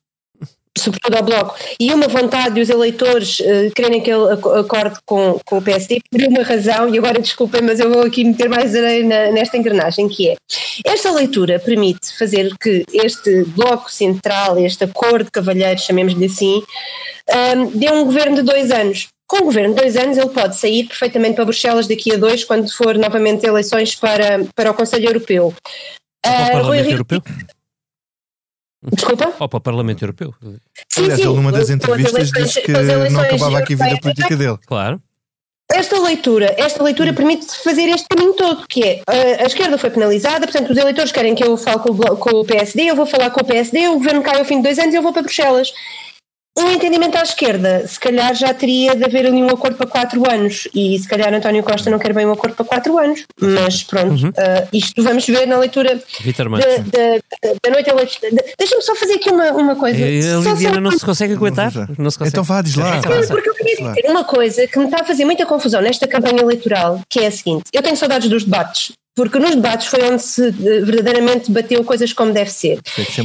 [0.77, 5.57] sobretudo ao Bloco, e uma vontade dos eleitores uh, quererem que ele acorde com, com
[5.57, 9.31] o PSD, por uma razão, e agora desculpem, mas eu vou aqui meter mais areia
[9.31, 10.35] nesta engrenagem, que é,
[10.85, 17.33] esta leitura permite fazer que este Bloco Central, este acordo de cavalheiros, chamemos-lhe assim, um,
[17.33, 19.07] ehm, dê um governo de dois anos.
[19.27, 22.43] Com o governo de dois anos, ele pode sair perfeitamente para Bruxelas daqui a dois,
[22.43, 25.53] quando for novamente eleições para, para o Conselho Europeu.
[26.25, 27.21] Uh, Europeu?
[28.91, 29.33] Desculpa?
[29.39, 30.33] Ou para o Parlamento Europeu.
[30.89, 31.27] Sim, Aliás, sim.
[31.27, 34.57] ele numa das entrevistas disse que não acabava aqui a vida política dele.
[34.65, 35.01] Claro.
[35.71, 39.89] Esta leitura, esta leitura permite fazer este caminho todo, que é a, a esquerda foi
[39.89, 43.07] penalizada, portanto os eleitores querem que eu fale com o, com o PSD, eu vou
[43.07, 45.11] falar com o PSD, o governo cai ao fim de dois anos e eu vou
[45.11, 45.73] para Bruxelas
[46.57, 50.29] um entendimento à esquerda, se calhar já teria de haver ali um acordo para quatro
[50.29, 53.83] anos e se calhar António Costa não quer bem um acordo para quatro anos, mas
[53.83, 54.29] pronto, uhum.
[54.29, 57.91] uh, isto vamos ver na leitura da, da, da noite
[58.57, 59.97] Deixa-me só fazer aqui uma, uma coisa.
[59.99, 61.71] É, a Lidiana não se consegue aguentar?
[61.97, 62.29] Não se consegue.
[62.29, 63.01] Então vá, diz lá.
[63.01, 66.07] Sim, porque eu queria dizer uma coisa que me está a fazer muita confusão nesta
[66.07, 70.03] campanha eleitoral, que é a seguinte, eu tenho saudades dos debates, porque nos debates foi
[70.03, 72.79] onde se eh, verdadeiramente bateu coisas como deve ser.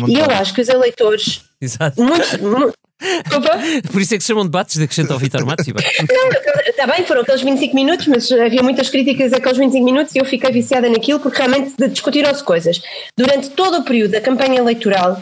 [0.09, 2.03] E eu acho que os eleitores, Exato.
[2.03, 2.38] muitos.
[3.90, 5.66] Por isso é que se chamam debates de acrescento ao Vitor Matos.
[6.66, 10.24] Está bem, foram aqueles 25 minutos, mas havia muitas críticas àqueles 25 minutos e eu
[10.24, 12.80] fiquei viciada naquilo porque realmente discutiram-se coisas.
[13.16, 15.20] Durante todo o período da campanha eleitoral,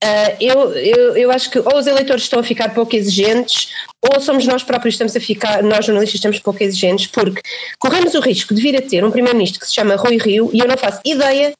[0.00, 4.20] Uh, eu, eu, eu acho que ou os eleitores estão a ficar pouco exigentes ou
[4.20, 7.40] somos nós próprios estamos a ficar, nós jornalistas estamos pouco exigentes, porque
[7.80, 10.60] corremos o risco de vir a ter um primeiro-ministro que se chama Rui Rio e
[10.60, 11.52] eu não faço ideia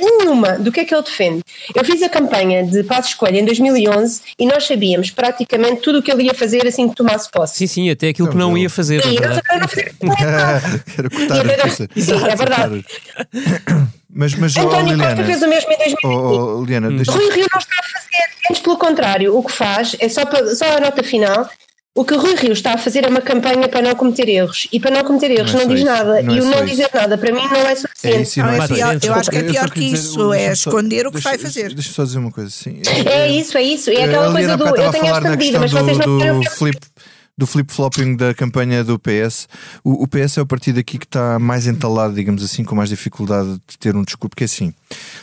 [0.00, 1.42] nenhuma do que é que ele defende.
[1.74, 6.02] Eu fiz a campanha de Passos Coelho em 2011 e nós sabíamos praticamente tudo o
[6.02, 7.56] que ele ia fazer assim que tomasse posse.
[7.56, 9.02] Sim, sim, até aquilo que não ia fazer.
[9.02, 9.20] Sim, é
[10.96, 11.36] Quero cortar
[12.30, 12.84] é verdade.
[14.08, 16.04] Mas, mas António oh, Costa fez o mesmo em 2020.
[16.04, 16.88] Oh, oh, Liliana.
[16.88, 20.54] Rui Rio não está a fazer, antes pelo contrário, o que faz é só, para,
[20.54, 21.48] só a nota final.
[21.94, 24.68] O que o Rui Rio está a fazer é uma campanha para não cometer erros.
[24.72, 25.90] E para não cometer erros não, é não diz isso.
[25.90, 26.22] nada.
[26.22, 26.66] Não e é o não isso.
[26.66, 27.85] dizer nada para mim não é suficiente.
[28.08, 30.32] É isso, não é pior, eu acho que é pior que isso.
[30.32, 31.74] É esconder o que vai fazer.
[31.74, 32.80] Deixa só dizer uma coisa assim.
[33.06, 33.90] É isso, é isso.
[33.90, 36.40] É aquela coisa do eu tenho esta medida, mas vocês não querem
[37.38, 39.46] do flip-flopping da campanha do PS.
[39.84, 42.88] O, o, PS é o partido aqui que está mais entalado, digamos assim, com mais
[42.88, 44.72] dificuldade de ter um discurso, porque assim,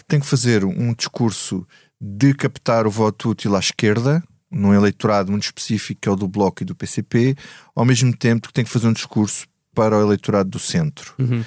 [0.08, 1.66] tem que fazer um discurso
[2.00, 6.28] de captar o voto útil à esquerda, num eleitorado muito específico que é o do
[6.28, 7.36] Bloco e do PCP,
[7.76, 11.16] ao mesmo tempo que tem que fazer um discurso para o eleitorado do centro.
[11.18, 11.44] Uhum.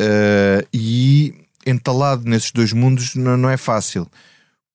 [0.00, 1.34] Uh, e
[1.66, 4.08] entalado nesses dois mundos não, não é fácil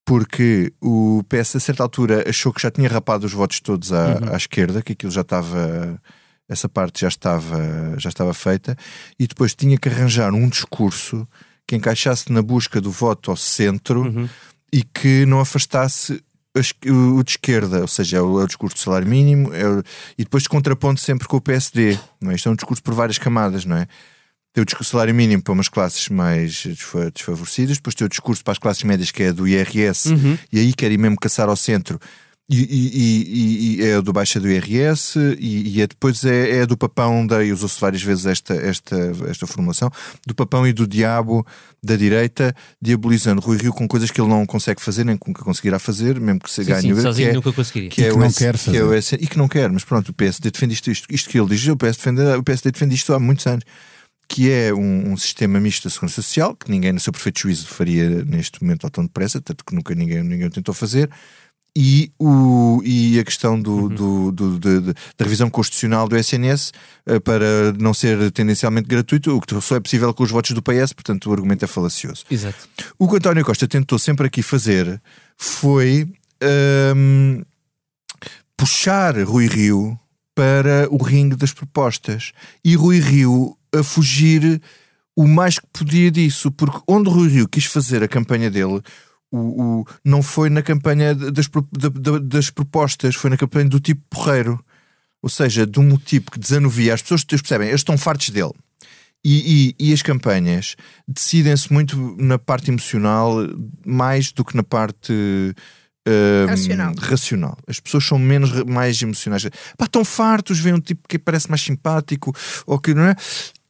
[0.06, 4.20] porque o PS a certa altura achou que já tinha rapado os votos todos à,
[4.22, 4.34] uhum.
[4.34, 6.00] à esquerda, que aquilo já estava
[6.48, 8.78] essa parte já estava já estava feita
[9.20, 11.28] e depois tinha que arranjar um discurso
[11.68, 14.30] que encaixasse na busca do voto ao centro uhum.
[14.72, 16.24] e que não afastasse
[16.86, 19.84] o de esquerda, ou seja, é o, é o discurso do salário mínimo, é o,
[20.18, 22.00] e depois contraponto sempre com o PSD.
[22.22, 22.36] Não é?
[22.36, 23.88] Isto é um discurso por várias camadas, não é?
[24.56, 26.66] Tem o discurso salário mínimo para umas classes mais
[27.14, 30.38] desfavorecidas, depois tem o discurso para as classes médias que é do IRS, uhum.
[30.50, 32.00] e aí quer ir mesmo caçar ao centro.
[32.48, 36.78] E, e, e, e é do baixa do IRS e, é, depois é, é, do
[36.78, 38.96] papão, da, e usou-se várias vezes esta, esta,
[39.28, 39.92] esta formulação,
[40.28, 41.46] do papão e do diabo
[41.84, 45.80] da direita, diabolizando Rui Rio com coisas que ele não consegue fazer, nem nunca conseguirá
[45.80, 46.96] fazer, mesmo que se sim, ganhe.
[46.96, 47.90] Sim, sozinho que é, nunca conseguiria.
[47.90, 48.78] Que, é que não quer fazer.
[48.78, 51.30] Que é o, e que não quer, mas pronto, o PSD defende isto, isto, isto
[51.30, 53.66] que ele diz, o PSD defende, o PSD defende isto há muitos anos
[54.28, 57.68] que é um, um, sistema misto de segurança social, que ninguém, no seu perfeito juízo,
[57.68, 61.10] faria neste momento ao tão depressa, tanto que nunca ninguém, ninguém tentou fazer,
[61.78, 63.90] e, o, e a questão do, uhum.
[63.90, 66.72] do, do, do da revisão constitucional do SNS
[67.06, 70.62] uh, para não ser tendencialmente gratuito, o que só é possível com os votos do
[70.62, 72.24] PS, portanto o argumento é falacioso.
[72.32, 72.58] Exato.
[72.98, 75.02] O que António Costa tentou sempre aqui fazer
[75.38, 76.08] foi
[76.96, 77.44] um,
[78.56, 80.00] puxar Rui Rio
[80.34, 82.34] para o ringue das propostas.
[82.64, 84.62] E Rui Rio a fugir
[85.16, 88.82] o mais que podia disso, porque onde Rui Rio quis fazer a campanha dele,
[89.32, 89.38] o,
[89.82, 91.50] o não foi na campanha das,
[92.24, 94.64] das propostas, foi na campanha do tipo porreiro.
[95.22, 96.94] Ou seja, de um tipo que desanuvia.
[96.94, 98.54] As pessoas percebem, eles estão fartos dele.
[99.24, 100.76] E, e, e, as campanhas
[101.08, 103.38] decidem-se muito na parte emocional
[103.84, 105.12] mais do que na parte
[106.08, 106.94] uh, racional.
[106.96, 107.58] racional.
[107.68, 109.50] As pessoas são menos mais emocionais.
[109.76, 112.32] Pá, estão fartos, veem um tipo que parece mais simpático
[112.68, 113.16] ou que não é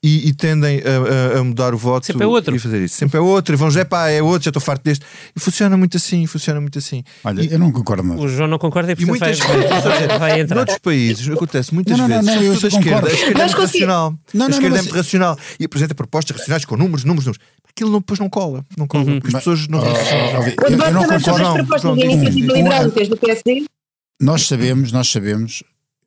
[0.03, 2.55] e, e tendem a, a, mudar o voto Sempre é outro.
[2.55, 2.95] e fazer isso.
[2.95, 5.03] Sempre é outro, e vão dizer, pá, é outro, já estou farto deste.
[5.36, 7.03] E funciona muito assim, funciona muito assim.
[7.23, 8.03] Olha, e, eu não concordo.
[8.13, 10.55] O João não concorda e, e muitas vai, vai, vai entrar.
[10.58, 13.58] Noutros países acontece muitas não, não, vezes, não, não, a esquerda, a esquerda é muito
[13.58, 14.15] racional.
[14.34, 17.45] Não, a esquerda é muito racional e apresenta propostas racionais com números, números, números.
[17.67, 19.19] Aquilo não, depois não cola, não cola, uhum.
[19.19, 19.79] porque as pessoas não.
[19.79, 21.45] Oh, oh, eu, eu não concordo.
[21.45, 23.65] As propostas de iniciativa liberal do PSD?
[24.21, 25.63] Nós sabemos, nós sabemos,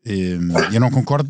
[0.06, 0.38] eh,
[0.72, 1.28] eu não concordo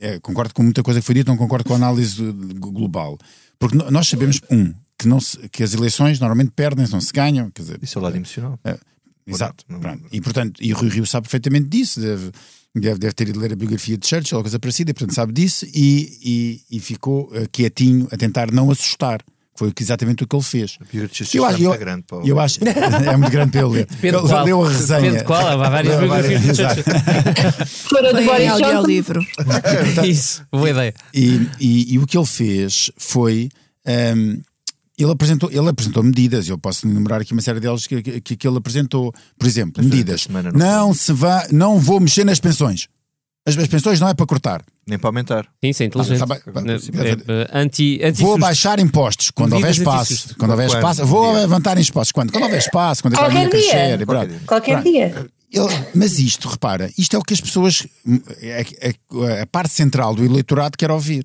[0.00, 2.22] é, concordo com muita coisa que foi dita, não concordo com a análise
[2.56, 3.18] global.
[3.58, 7.50] Porque nós sabemos, um, que, não se, que as eleições normalmente perdem-se, não se ganham.
[7.50, 8.58] Quer dizer, Isso é o lado emocional.
[8.64, 8.78] É,
[9.26, 9.64] exato.
[10.12, 12.30] E portanto, e o Rui Rio sabe perfeitamente disso, deve,
[12.74, 15.32] deve, deve ter ido ler a biografia de Churchill ou coisa parecida, e portanto sabe
[15.32, 19.20] disso e, e, e ficou uh, quietinho a tentar não assustar.
[19.58, 20.78] Foi exatamente o que ele fez.
[21.34, 23.86] Eu acho, eu, é grande, eu acho é muito grande para ele ler.
[23.86, 25.00] Depende ele leu a resenha.
[25.00, 26.58] Depende de qual, há várias biografias.
[27.88, 28.86] Fora do Boris Johnson.
[28.86, 29.26] livro.
[30.06, 30.94] Isso, boa ideia.
[31.12, 33.48] E, e, e, o que ele fez foi.
[33.84, 34.40] Um,
[34.96, 38.46] ele apresentou, ele apresentou medidas, eu posso enumerar aqui uma série delas que, que, que
[38.46, 39.12] ele apresentou.
[39.36, 40.28] Por exemplo, medidas.
[40.28, 42.86] Não, não se vá, não vou mexer nas pensões.
[43.48, 44.62] As, as pensões não é para cortar.
[44.86, 45.46] Nem para aumentar.
[45.64, 46.22] Sim, sim, inteligente.
[46.22, 50.34] Ah, tá é, é, anti, anti vou baixar impostos quando houver espaço.
[50.38, 52.12] Quando houver espaço, vou levantar impostos.
[52.12, 52.30] Quando?
[52.30, 54.04] Quando houver espaço, quando a economia crescer.
[54.04, 54.40] Qualquer, dia.
[54.46, 55.26] Qualquer dia.
[55.94, 60.24] mas isto, repara, isto é o que as pessoas, a, a, a, parte central do
[60.24, 61.24] eleitorado quer ouvir.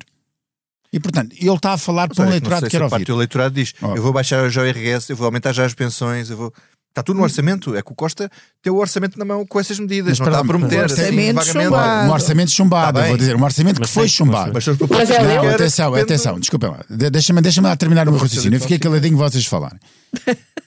[0.90, 2.94] E portanto, ele está a falar para um eleitorado que quer ouvir.
[2.94, 3.96] A parte do eleitorado diz: oh.
[3.96, 6.54] eu vou baixar já o IRS, eu vou aumentar já as pensões, eu vou.
[6.94, 7.74] Está tudo no orçamento.
[7.74, 8.30] É que o Costa
[8.62, 10.16] tem o orçamento na mão com essas medidas.
[10.16, 10.80] Mas não está a prometer.
[10.80, 11.64] um assim, orçamento vagamente.
[11.64, 12.08] chumbado.
[12.08, 14.52] Um orçamento chumbado, Tá vou dizer, um orçamento Mas que foi tem- chumbado.
[14.54, 16.84] Mas, mas, Mas é Não, atenção, atenção, desculpem lá.
[16.88, 18.56] De- Deixa-me deixa lá terminar o meu raciocínio.
[18.56, 19.80] Eu fiquei caladinho vocês falarem.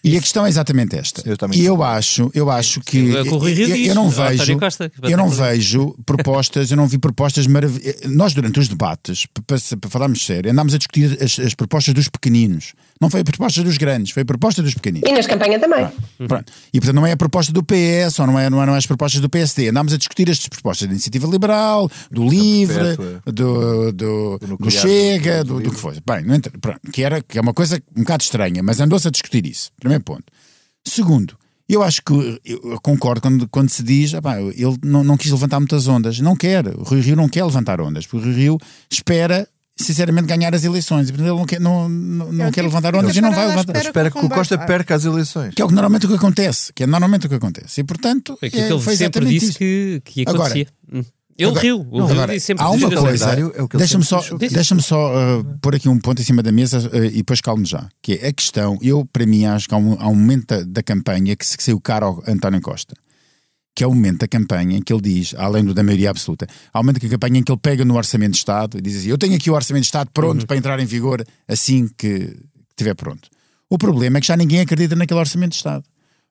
[0.03, 1.21] E a questão é exatamente esta.
[1.27, 4.51] Eu também E eu acho, eu acho que É eu, não vejo,
[5.03, 8.01] eu não que- vejo propostas, eu não vi propostas maravilhosas.
[8.05, 12.07] Nós durante os debates, para, para falarmos sério, andámos a discutir as, as propostas dos
[12.09, 12.73] pequeninos.
[13.01, 15.09] Não foi a proposta dos grandes, foi a proposta dos pequeninos.
[15.09, 15.87] E nas campanhas também.
[16.27, 16.51] Pronto.
[16.73, 18.77] E portanto não é a proposta do PS ou não é, não é, não é
[18.77, 19.69] as propostas do PSD.
[19.69, 23.21] Andámos a discutir estas propostas da iniciativa liberal, do LIVRE, Perpétua.
[23.25, 26.01] do, do, do, nuclear, Chega, do- do do, do que fosse.
[26.06, 29.08] Bem, não entra- pronto, que, era, que é uma coisa um bocado estranha, mas andou-se
[29.08, 29.69] a discutir isso.
[29.80, 30.23] Primeiro ponto.
[30.86, 31.38] Segundo,
[31.69, 34.21] eu acho que eu concordo quando, quando se diz ah,
[34.56, 36.19] ele não, não quis levantar muitas ondas.
[36.19, 36.65] Não quer.
[36.67, 38.58] O Rui Rio não quer levantar ondas, porque o Rui Rio
[38.89, 39.47] espera.
[39.79, 41.09] Sinceramente, ganhar as eleições.
[41.09, 43.47] E, Ele não quer, não, não, não É o quer levantar ondas e não vai
[43.47, 43.75] levantar.
[43.77, 45.53] espera Espera que o Costa perca as eleições.
[45.53, 46.73] Que é o que normalmente o que acontece.
[46.73, 47.81] Que é normalmente o que acontece.
[47.81, 49.57] E portanto, é, que ele foi sempre disse isso.
[49.59, 50.67] que, que Agora- acontecia.
[50.91, 51.03] Hum.
[51.37, 51.87] ele Agora- riu.
[51.91, 53.25] O agora, disse sempre há uma coisa.
[53.25, 56.79] calendário é Deixa-me só, deixa só uh, pôr aqui um ponto em cima da mesa
[56.89, 57.87] uh, e depois calmo já.
[58.01, 58.79] Que é a questão.
[58.81, 61.55] Eu, para mim, acho que há um, há um momento da, da campanha que se
[61.55, 62.95] que saiu caro ao António Costa.
[63.77, 66.47] Que é o momento da campanha em que ele diz, além do da maioria absoluta,
[66.73, 68.97] há o momento da campanha em que ele pega no Orçamento de Estado e diz
[68.97, 72.35] assim: Eu tenho aqui o Orçamento de Estado pronto para entrar em vigor assim que
[72.71, 73.29] estiver pronto.
[73.69, 75.83] O problema é que já ninguém acredita naquele Orçamento de Estado.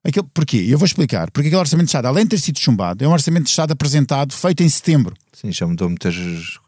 [0.03, 0.57] Aquele, porquê?
[0.69, 1.31] Eu vou explicar.
[1.31, 3.71] Porque aquele Orçamento de Estado, além de ter sido chumbado, é um Orçamento de Estado
[3.71, 5.15] apresentado, feito em setembro.
[5.33, 6.17] Sim, já mudou muitas.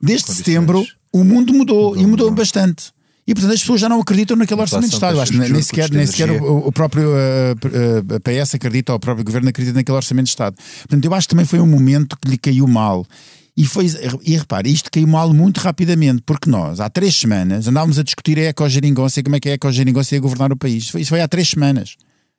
[0.01, 2.35] Desde setembro, o mundo mudou, Mudou, e mudou mudou.
[2.35, 2.93] bastante.
[3.29, 5.19] E portanto as pessoas já não acreditam naquele orçamento de Estado.
[5.19, 8.97] Eu acho de nem sequer, nem sequer o, o próprio uh, uh, PS acredita, ou
[8.97, 10.57] o próprio governo acredita naquele orçamento de Estado.
[10.57, 13.07] Portanto, eu acho que também foi um momento que lhe caiu mal.
[13.55, 13.85] E, foi,
[14.25, 18.39] e repare, isto caiu mal muito rapidamente, porque nós, há três semanas, andávamos a discutir
[18.39, 20.85] a ecogeringonça e como é que a ecogeringonça ia governar o país.
[20.85, 21.97] Isso foi, isso foi há três semanas.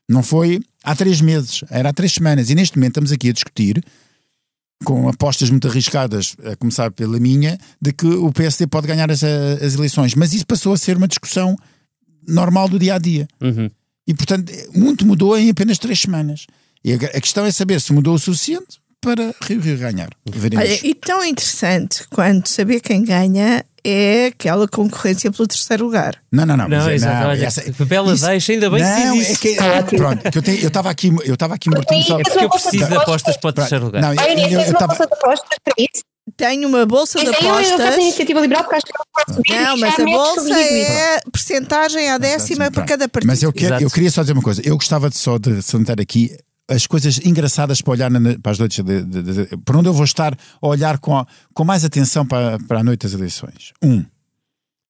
[0.10, 2.49] Não foi há três meses, era há três semanas.
[2.49, 3.84] E neste momento estamos aqui a discutir
[4.84, 9.24] com apostas muito arriscadas, a começar pela minha, de que o PSD pode ganhar as,
[9.24, 10.15] as eleições.
[10.15, 11.56] Mas isso passou a ser uma discussão
[12.28, 13.28] normal do dia a dia.
[13.42, 13.70] Uhum.
[14.08, 16.48] E, portanto, muito mudou em apenas três semanas.
[16.84, 20.10] E a, a questão é saber se mudou o suficiente para Rio Rio ganhar.
[20.26, 20.65] Veremos.
[20.65, 26.15] Olha, e tão interessante quanto saber quem ganha é aquela concorrência pelo terceiro lugar.
[26.32, 26.68] Não, não, não.
[26.68, 29.30] Não, mas é- exato, olha, essa- que bela isso- deixa, ainda bem que não, diz
[29.30, 29.36] é
[29.84, 32.20] que, pronto, que eu eu estava aqui, eu estava aqui mortinho só.
[32.20, 34.02] É Porque eu preciso de apostas para o terceiro lugar.
[34.02, 34.88] Não, eu, eu, tens eu uma estava.
[34.88, 36.04] bolsa de apostas para isso?
[36.38, 37.96] Tenho uma bolsa de eu, eu apostas.
[37.98, 39.63] iniciativa liberal porque acho que não.
[39.65, 43.28] Não, mas a bolsa é percentagem à décima para cada partido.
[43.30, 44.62] Mas eu, quero, eu queria só dizer uma coisa.
[44.63, 46.38] Eu gostava de só de sentar aqui
[46.69, 49.89] as coisas engraçadas para olhar na- para as noites de, de- de- de- por onde
[49.89, 53.13] eu vou estar a olhar com, a- com mais atenção para, para a noite das
[53.13, 53.73] eleições.
[53.82, 54.05] Um,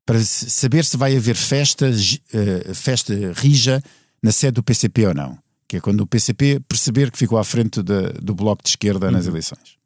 [0.05, 1.89] para saber se vai haver festa,
[2.33, 3.81] eh, festa rija
[4.23, 5.37] na sede do PCP ou não.
[5.67, 9.11] Que é quando o PCP perceber que ficou à frente da- do bloco de esquerda
[9.11, 9.77] nas eleições.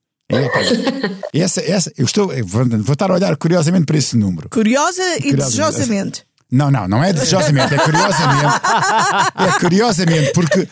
[1.34, 4.50] É essa, essa, eu estou, eu vou, vou estar a olhar curiosamente para esse número.
[4.50, 6.24] Curiosa e desejosamente.
[6.54, 8.54] Não, não, não é desejosamente, é curiosamente.
[9.36, 10.68] É curiosamente, porque,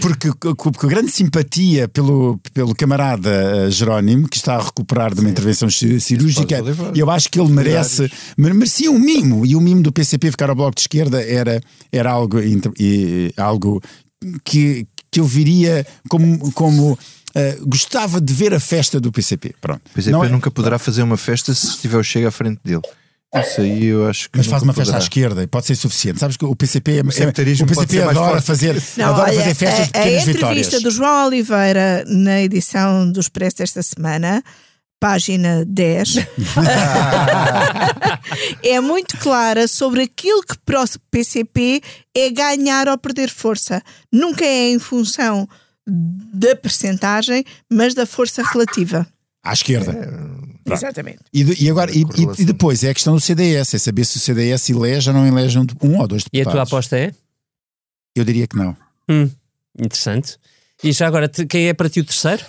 [0.00, 5.20] porque com, com grande simpatia pelo, pelo camarada eh, Jerónimo, que está a recuperar de
[5.20, 6.56] uma intervenção ci- cirúrgica,
[6.94, 9.44] eu acho que ele merece, mere- merecia um mimo.
[9.44, 11.60] E o mimo do PCP ficar ao bloco de esquerda era,
[11.92, 13.82] era algo, e- algo
[14.44, 16.50] que, que eu viria como.
[16.52, 16.98] como
[17.34, 19.54] eh, gostava de ver a festa do PCP.
[19.60, 19.82] Pronto.
[19.90, 22.58] O PCP Não é- nunca poderá fazer uma festa se tiver o Chega à frente
[22.64, 22.80] dele.
[23.34, 24.38] Isso aí eu acho que.
[24.38, 25.04] Mas faz uma festa à poderá.
[25.04, 26.18] esquerda e pode ser suficiente.
[26.18, 29.54] Sabes que o PCP, é, sectarismo o pode PCP adora fazer, Não, adora olha, fazer
[29.54, 30.82] festas de a, a pequenas entrevista vitórias.
[30.82, 34.42] do João Oliveira na edição do Expresso desta semana,
[34.98, 36.14] página 10,
[38.64, 41.82] é muito clara sobre aquilo que para o PCP
[42.16, 43.82] é ganhar ou perder força.
[44.12, 45.46] Nunca é em função
[45.86, 49.06] da percentagem, mas da força relativa.
[49.42, 49.92] À esquerda.
[49.92, 50.37] É,
[50.74, 51.20] Exatamente.
[51.32, 52.04] E, de- e agora, e,
[52.38, 55.26] e- depois é a questão do CDS, é saber se o CDS elege ou não
[55.26, 56.72] elege um, um ou dois E a tua deputados.
[56.72, 57.14] aposta é?
[58.14, 58.76] Eu diria que não.
[59.08, 59.30] Hum,
[59.78, 60.36] interessante.
[60.82, 62.44] E já agora, te- quem é para ti o terceiro?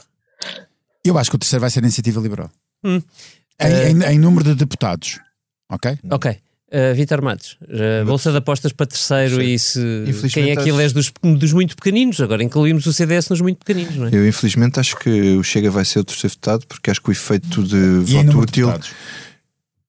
[1.05, 2.49] Eu acho que o terceiro vai ser a iniciativa liberal.
[2.83, 3.01] Hum.
[3.59, 5.19] Em, em- em número de deputados.
[5.71, 5.97] Ok?
[6.11, 6.37] Ok.
[6.71, 9.79] Uh, Vitor Matos, uh, bolsa de apostas para terceiro e se
[10.31, 12.21] quem é que elege dos, dos muito pequeninos?
[12.21, 14.09] Agora incluímos o CDS nos muito pequeninos, não é?
[14.13, 17.11] Eu, infelizmente, acho que o Chega vai ser o terceiro votado, porque acho que o
[17.11, 18.67] efeito de E voto útil.
[18.67, 18.91] deputados.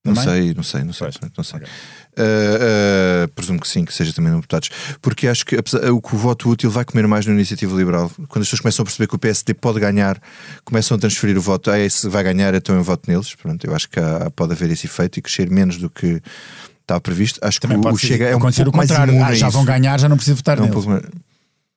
[0.02, 0.30] Não Também?
[0.44, 1.08] sei, não sei, não sei.
[1.20, 1.32] Pois.
[1.36, 1.60] Não sei.
[1.60, 4.70] Uh, uh, presumo que sim, que seja também no deputados.
[5.02, 8.10] Porque acho que apesar, o, o voto útil vai comer mais na iniciativa liberal.
[8.28, 10.18] Quando as pessoas começam a perceber que o PSD pode ganhar,
[10.64, 11.70] começam a transferir o voto.
[11.70, 13.34] Ah, esse vai ganhar, então eu voto neles.
[13.34, 16.22] Pronto, eu acho que há- pode haver esse efeito e crescer menos do que
[16.90, 17.38] estava previsto.
[17.42, 19.14] Acho Também que o, pode o Chega é um acontecer pouco o mais contrário.
[19.14, 20.84] imune Ah, já vão ganhar, já não preciso votar É um neles.
[20.86, 21.02] mais-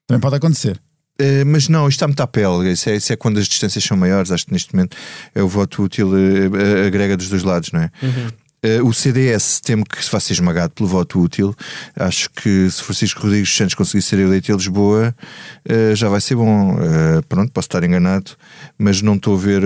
[0.07, 0.80] Também pode acontecer.
[1.22, 2.72] Uh, mas não, isto está muito à pele.
[2.72, 4.32] Isso é, isso é, quando as distâncias são maiores.
[4.32, 4.97] Acho que neste momento
[5.36, 7.89] é o voto útil uh, agrega dos dois lados, não é?
[8.01, 8.28] Uhum.
[8.64, 11.55] Uh, o CDS temo que se vá ser esmagado pelo voto útil.
[11.95, 15.14] Acho que se Francisco Rodrigues Santos conseguir ser eleito em Lisboa,
[15.70, 16.76] uh, já vai ser bom.
[16.76, 18.32] Uh, pronto, posso estar enganado,
[18.78, 19.61] mas não estou a ver.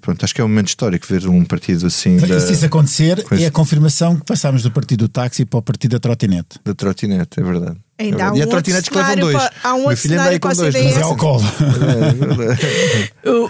[0.00, 2.16] pronto, acho que é um momento histórico ver um partido assim.
[2.16, 2.40] Da...
[2.40, 5.92] Se isso acontecer, é a confirmação que passámos do partido do táxi para o partido
[5.92, 6.58] da trotinete.
[6.64, 7.76] Da trotinete, é verdade.
[8.00, 9.36] Ainda há um e a trotinetes que levam dois.
[9.36, 10.84] Para, há um outro cenário para o CDS.
[10.84, 11.44] Mas é ao colo.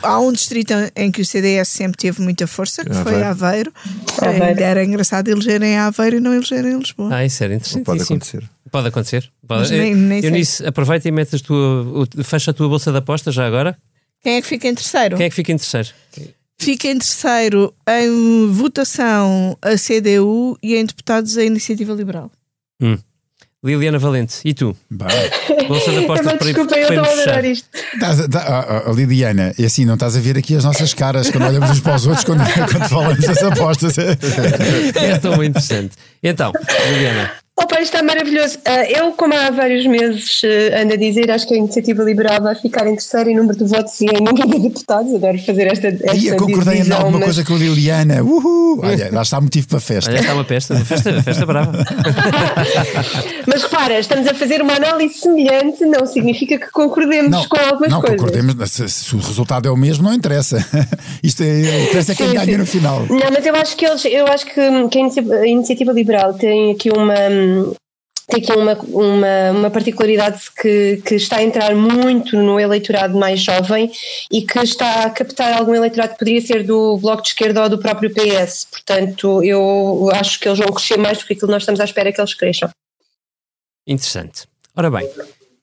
[0.03, 3.73] há um distrito em que o CDS sempre teve muita força, que foi Aveiro.
[4.21, 4.61] Aveiro.
[4.61, 7.15] Era engraçado elegerem Aveiro e não elegerem Lisboa.
[7.15, 7.85] Ah, isso era interessante.
[7.85, 8.51] Pode acontecer.
[8.73, 9.31] Pode acontecer.
[9.47, 9.71] Pode.
[9.71, 13.47] Nem, nem Eunice, aproveita e metes a tua, fecha a tua bolsa de aposta já
[13.47, 13.79] agora.
[14.21, 15.17] Quem é que fica em terceiro?
[15.17, 15.89] Quem é que fica em terceiro?
[16.59, 22.31] Fica em terceiro em votação a CDU e em deputados a Iniciativa Liberal.
[22.83, 22.99] Hum.
[23.63, 24.75] Liliana Valente, e tu?
[24.91, 27.69] Bolsa de apostas para Desculpa, eu estou a adorar isto.
[28.31, 31.71] Tá, oh, Liliana, e assim, não estás a ver aqui as nossas caras quando olhamos
[31.71, 32.41] uns para os outros quando,
[32.73, 33.99] quando falamos das apostas.
[33.99, 35.95] é tão interessante.
[36.23, 36.53] Então,
[36.91, 37.33] Liliana.
[37.59, 38.59] Opa, isto está maravilhoso.
[38.59, 42.43] Uh, eu, como há vários meses uh, ando a dizer, acho que a iniciativa liberal
[42.43, 45.15] vai ficar em terceiro em número de votos e em número de deputados.
[45.15, 45.89] Adoro fazer esta.
[45.89, 47.25] esta Ia, concordei em alguma mas...
[47.25, 48.23] coisa com a Liliana.
[48.23, 48.81] Uhul!
[48.83, 50.11] Olha, lá está motivo para festa.
[50.11, 51.73] Olha, está uma festa, festa, festa brava.
[53.47, 57.91] mas repara, estamos a fazer uma análise semelhante, não significa que concordemos não, com algumas
[57.91, 58.21] não, coisas.
[58.21, 58.71] Não, concordemos.
[58.71, 60.65] Se, se, o resultado é o mesmo, não interessa.
[61.23, 62.57] Isto é, interessa é quem sim, ganha sim.
[62.57, 63.07] no final.
[63.09, 64.61] Não, mas eu acho que eles, eu acho que, que
[64.99, 67.15] a, iniciativa, a iniciativa liberal tem aqui uma
[68.31, 73.41] tem aqui uma, uma, uma particularidade que, que está a entrar muito no eleitorado mais
[73.41, 73.91] jovem
[74.31, 77.69] e que está a captar algum eleitorado que poderia ser do Bloco de Esquerda ou
[77.69, 78.67] do próprio PS.
[78.71, 81.85] Portanto, eu acho que eles vão crescer mais do que aquilo que nós estamos à
[81.85, 82.71] espera que eles cresçam.
[83.87, 84.47] Interessante.
[84.77, 85.09] Ora bem,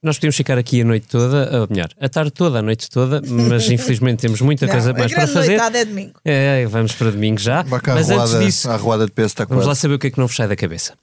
[0.03, 3.21] nós podíamos ficar aqui a noite toda, ou melhor, a tarde toda, a noite toda,
[3.25, 5.59] mas infelizmente temos muita Não, coisa mais para fazer.
[5.59, 6.19] é domingo.
[6.25, 7.63] É, vamos para domingo já.
[7.93, 9.69] Mas antes disso, a roda de peso está vamos quase.
[9.69, 10.93] lá saber o que é que não vos sai da cabeça.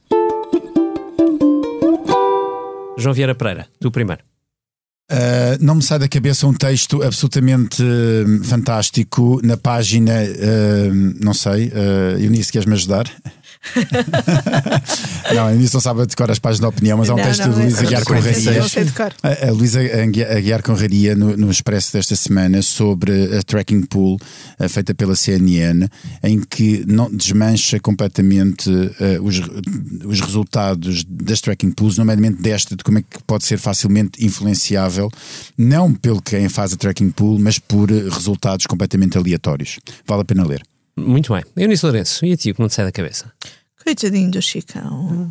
[2.96, 4.22] João Vieira Pereira, tu primeiro.
[5.10, 11.34] Uh, não me sai da cabeça um texto absolutamente uh, fantástico na página, uh, não
[11.34, 13.04] sei, uh, Eunice, queres-me ajudar?
[15.34, 17.46] não, a Eunice não sabe decorar as páginas da opinião, mas há um não, texto
[17.46, 18.62] não, de Luísa Aguiar Conraria.
[19.22, 19.80] A, a Luísa
[20.36, 24.18] Aguiar Conraria no, no Expresso desta semana sobre a tracking pool
[24.58, 25.88] uh, feita pela CNN,
[26.22, 29.40] em que não desmancha completamente uh, os,
[30.04, 35.10] os resultados das tracking pools, nomeadamente desta, de como é que pode ser facilmente influenciável,
[35.56, 39.78] não pelo quem faz a tracking pool, mas por resultados completamente aleatórios.
[40.06, 40.62] Vale a pena ler.
[40.96, 41.44] Muito bem.
[41.56, 43.32] Eunice Lourenço, e a ti, o que não te sai da cabeça?
[43.82, 45.30] Coitadinho do Chicão.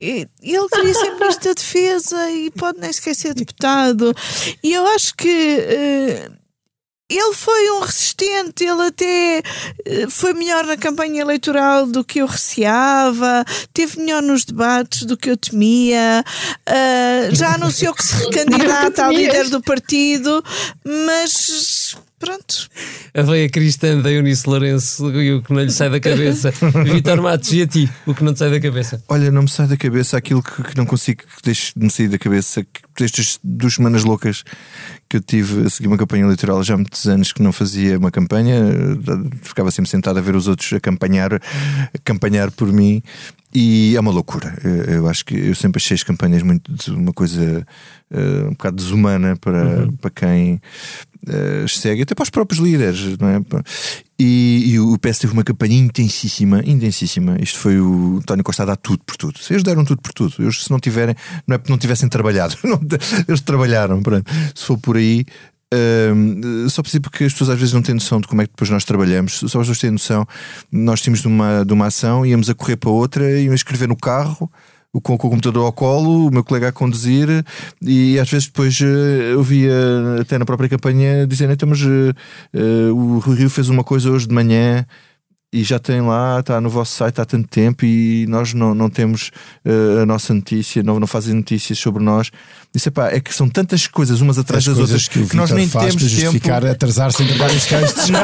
[0.00, 4.14] Ele queria ser ministro da Defesa e pode nem sequer ser deputado.
[4.62, 6.40] E eu acho que uh,
[7.10, 9.42] ele foi um resistente, ele até
[9.86, 15.16] uh, foi melhor na campanha eleitoral do que eu receava, teve melhor nos debates do
[15.16, 16.24] que eu temia,
[16.68, 20.42] uh, já anunciou que se recandidata a líder do partido,
[20.84, 22.68] mas Pronto.
[23.14, 26.52] A veia cristã da Eunice Lourenço e o que não lhe sai da cabeça.
[26.84, 29.02] Vitor Matos, e a ti, o que não te sai da cabeça?
[29.08, 31.90] Olha, não me sai da cabeça aquilo que, que não consigo que deixe de me
[31.90, 34.44] sair da cabeça, que destas duas semanas loucas
[35.08, 37.98] que eu tive a seguir uma campanha eleitoral já há muitos anos que não fazia
[37.98, 38.56] uma campanha,
[39.42, 43.02] ficava sempre sentado a ver os outros a campanhar, a campanhar por mim
[43.52, 44.56] e é uma loucura.
[44.86, 47.66] Eu acho que eu sempre achei as campanhas muito uma coisa
[48.10, 49.96] uh, um bocado desumana para, uhum.
[49.96, 50.60] para quem
[51.68, 53.40] segue, até para os próprios líderes, não é?
[54.18, 57.36] E, e, o PS teve uma campanha intensíssima, intensíssima.
[57.40, 59.40] Isto foi o António Costa a dar tudo por tudo.
[59.48, 60.34] Eles deram tudo por tudo.
[60.38, 61.14] Eles, se não tiverem,
[61.46, 62.54] não é porque não tivessem trabalhado,
[63.26, 64.02] eles trabalharam.
[64.02, 64.30] Pronto.
[64.54, 65.24] Se for por aí,
[65.72, 68.50] Uh, só preciso porque as pessoas às vezes não têm noção de como é que
[68.50, 69.34] depois nós trabalhamos.
[69.34, 70.26] Só as pessoas têm noção.
[70.70, 73.96] Nós tínhamos de uma, de uma ação, íamos a correr para outra, íamos escrever no
[73.96, 74.50] carro,
[74.92, 77.28] com, com o computador ao colo, o meu colega a conduzir,
[77.80, 79.72] e às vezes depois uh, eu via
[80.20, 84.26] até na própria campanha dizendo: então, mas uh, o Rui Rio fez uma coisa hoje
[84.26, 84.84] de manhã
[85.52, 88.88] e já tem lá, está no vosso site há tanto tempo e nós não, não
[88.88, 89.32] temos
[89.64, 92.30] uh, a nossa notícia, não, não fazem notícias sobre nós.
[92.72, 95.34] Isso é pá, é que são tantas coisas umas atrás As das outras que, que
[95.34, 96.72] nós nem temos para justificar tempo.
[96.72, 98.08] atrasar-se entre vários textos.
[98.10, 98.20] Não,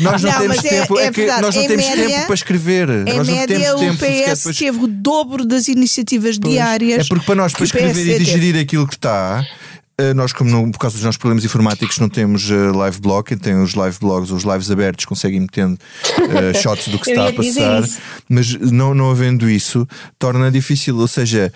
[0.00, 2.34] nós não, não temos é- tempo, é, é, que nós não temos média, tempo para
[2.34, 2.90] escrever.
[2.90, 7.06] Em nós média, não temos o tempo PS teve o dobro das iniciativas pois, diárias.
[7.06, 9.46] É porque para nós para escrever e digirir aquilo que está
[10.14, 13.60] nós, como não, por causa dos nossos problemas informáticos, não temos uh, live blog, tem
[13.60, 17.32] os live blogs, os lives abertos, conseguem metendo uh, shots do que se está a
[17.32, 17.82] passar,
[18.28, 19.86] mas não, não havendo isso,
[20.18, 20.98] torna difícil.
[20.98, 21.52] Ou seja,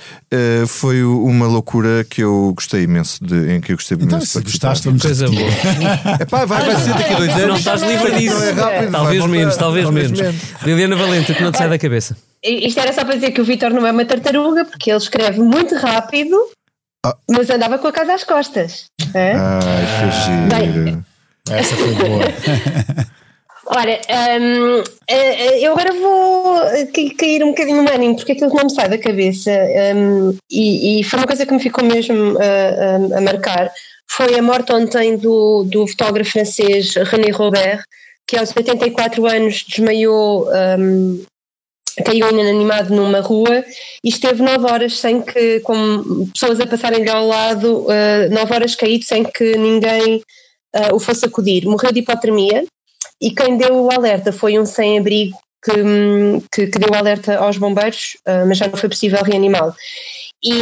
[0.67, 4.39] foi uma loucura que eu gostei imenso de, em que eu gostei então, imenso.
[4.39, 5.51] Se gostaste, vamos coisa boa.
[6.21, 7.47] Epá, vai, vai ser daqui a dois anos.
[7.47, 8.43] Não estás livre disso.
[8.43, 10.21] É rápido, talvez menos, talvez, talvez menos.
[10.21, 10.63] menos.
[10.65, 12.17] Liliana Valente, o que não te sai da cabeça?
[12.43, 15.41] Isto era só para dizer que o Vitor não é uma tartaruga, porque ele escreve
[15.41, 16.37] muito rápido,
[17.05, 17.17] ah.
[17.31, 18.87] mas andava com a casa às costas.
[19.15, 19.33] É?
[19.35, 20.83] Ai, que giro.
[20.85, 21.05] Bem,
[21.51, 23.15] Essa foi boa.
[23.67, 23.99] Ora,
[24.41, 26.61] um, eh, eh, eu agora vou
[27.19, 29.51] cair um bocadinho no ânimo, porque aquilo não me sai da cabeça,
[29.97, 33.73] um, e, e, foi uma coisa que me ficou mesmo a, a, a marcar,
[34.07, 37.83] foi a morte ontem do, do fotógrafo francês René Robert,
[38.27, 40.47] que aos 84 anos desmaiou
[42.03, 43.65] caiu inanimado numa rua
[44.03, 48.75] e esteve nove horas sem que, com pessoas a passarem-lhe ao lado, uh, nove horas
[48.75, 50.23] caído sem que ninguém
[50.75, 51.67] uh, o fosse acudir.
[51.67, 52.65] Morreu de hipotermia
[53.21, 55.73] e quem deu o alerta foi um sem-abrigo que,
[56.53, 59.75] que, que, deu alerta aos bombeiros, uh, mas já não foi possível reanimá-lo.
[60.47, 60.53] E,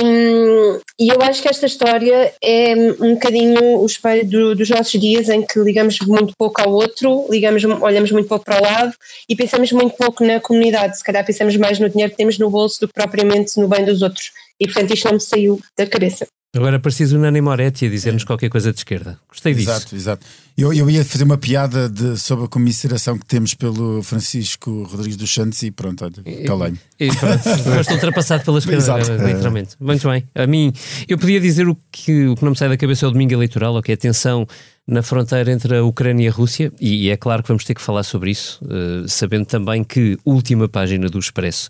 [1.01, 5.29] e, eu acho que esta história é um bocadinho o espelho do, dos nossos dias
[5.29, 8.95] em que ligamos muito pouco ao outro, ligamos, olhamos muito pouco para o lado
[9.29, 10.99] e pensamos muito pouco na comunidade.
[10.99, 13.85] Se calhar pensamos mais no dinheiro que temos no bolso do que propriamente no bem
[13.85, 14.31] dos outros.
[14.61, 16.29] E portanto isto não me saiu da cabeça.
[16.55, 19.19] Agora preciso o Nani Moretti a dizer-nos qualquer coisa de esquerda.
[19.27, 19.71] Gostei disso.
[19.71, 20.27] Exato, exato.
[20.57, 25.17] Eu, eu ia fazer uma piada de, sobre a comisseração que temos pelo Francisco Rodrigues
[25.17, 26.05] dos Santos e pronto,
[26.47, 26.79] calei-me.
[27.01, 27.43] E, e pronto,
[27.75, 29.13] foste ultrapassado pela esquerda, exato.
[29.13, 29.77] literalmente.
[29.81, 30.29] Muito bem.
[30.35, 30.71] A mim,
[31.09, 33.33] eu podia dizer o que, o que não me sai da cabeça é o domingo
[33.33, 33.95] eleitoral, ok?
[33.95, 34.47] A tensão
[34.87, 37.75] na fronteira entre a Ucrânia e a Rússia, e, e é claro que vamos ter
[37.75, 41.69] que falar sobre isso, uh, sabendo também que, última página do Expresso,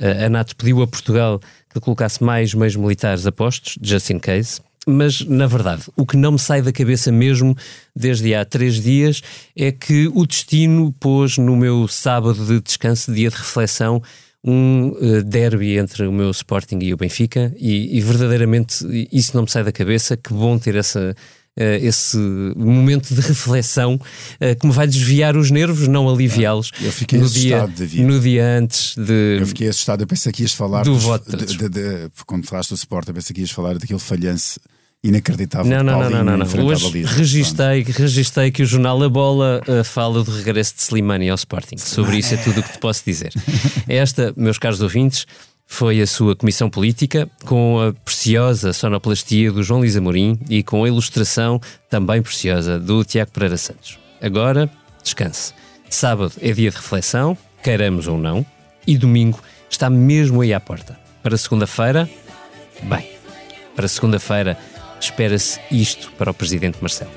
[0.00, 1.40] uh, a NATO pediu a Portugal
[1.72, 4.60] que colocasse mais meios militares a postos, just in case.
[4.86, 7.56] Mas, na verdade, o que não me sai da cabeça mesmo
[7.94, 9.22] desde há três dias
[9.56, 14.02] é que o destino pôs no meu sábado de descanso, dia de reflexão,
[14.44, 19.44] um uh, derby entre o meu Sporting e o Benfica, e, e verdadeiramente isso não
[19.44, 20.16] me sai da cabeça.
[20.16, 21.14] Que bom ter essa
[21.56, 22.16] esse
[22.56, 26.70] momento de reflexão uh, que me vai desviar os nervos, não aliviá-los.
[26.80, 28.04] Eu fiquei no assustado, dia, David.
[28.04, 29.38] No dia antes de.
[29.40, 31.36] Eu fiquei assustado, eu pensei que ias falar do dos, voto.
[31.36, 34.58] De, de, de, quando falaste do Sport, eu pensei que ias falar daquele falhanço
[35.04, 35.68] inacreditável.
[35.68, 36.66] Não, não, não, não, não.
[36.66, 41.34] Hoje registrei, registrei que o jornal A Bola uh, fala do regresso de Slimani ao
[41.34, 41.76] Sporting.
[41.76, 43.32] Sobre isso é tudo o que te posso dizer.
[43.88, 45.26] Esta, meus caros ouvintes,
[45.72, 50.84] foi a sua comissão política, com a preciosa sonoplastia do João Luís Amorim e com
[50.84, 51.58] a ilustração
[51.88, 53.98] também preciosa do Tiago Pereira Santos.
[54.20, 54.70] Agora,
[55.02, 55.54] descanse.
[55.88, 58.44] Sábado é dia de reflexão, queiramos ou não,
[58.86, 61.00] e domingo está mesmo aí à porta.
[61.22, 62.08] Para segunda-feira,
[62.82, 63.08] bem,
[63.74, 64.58] para segunda-feira
[65.00, 67.10] espera-se isto para o Presidente Marcelo.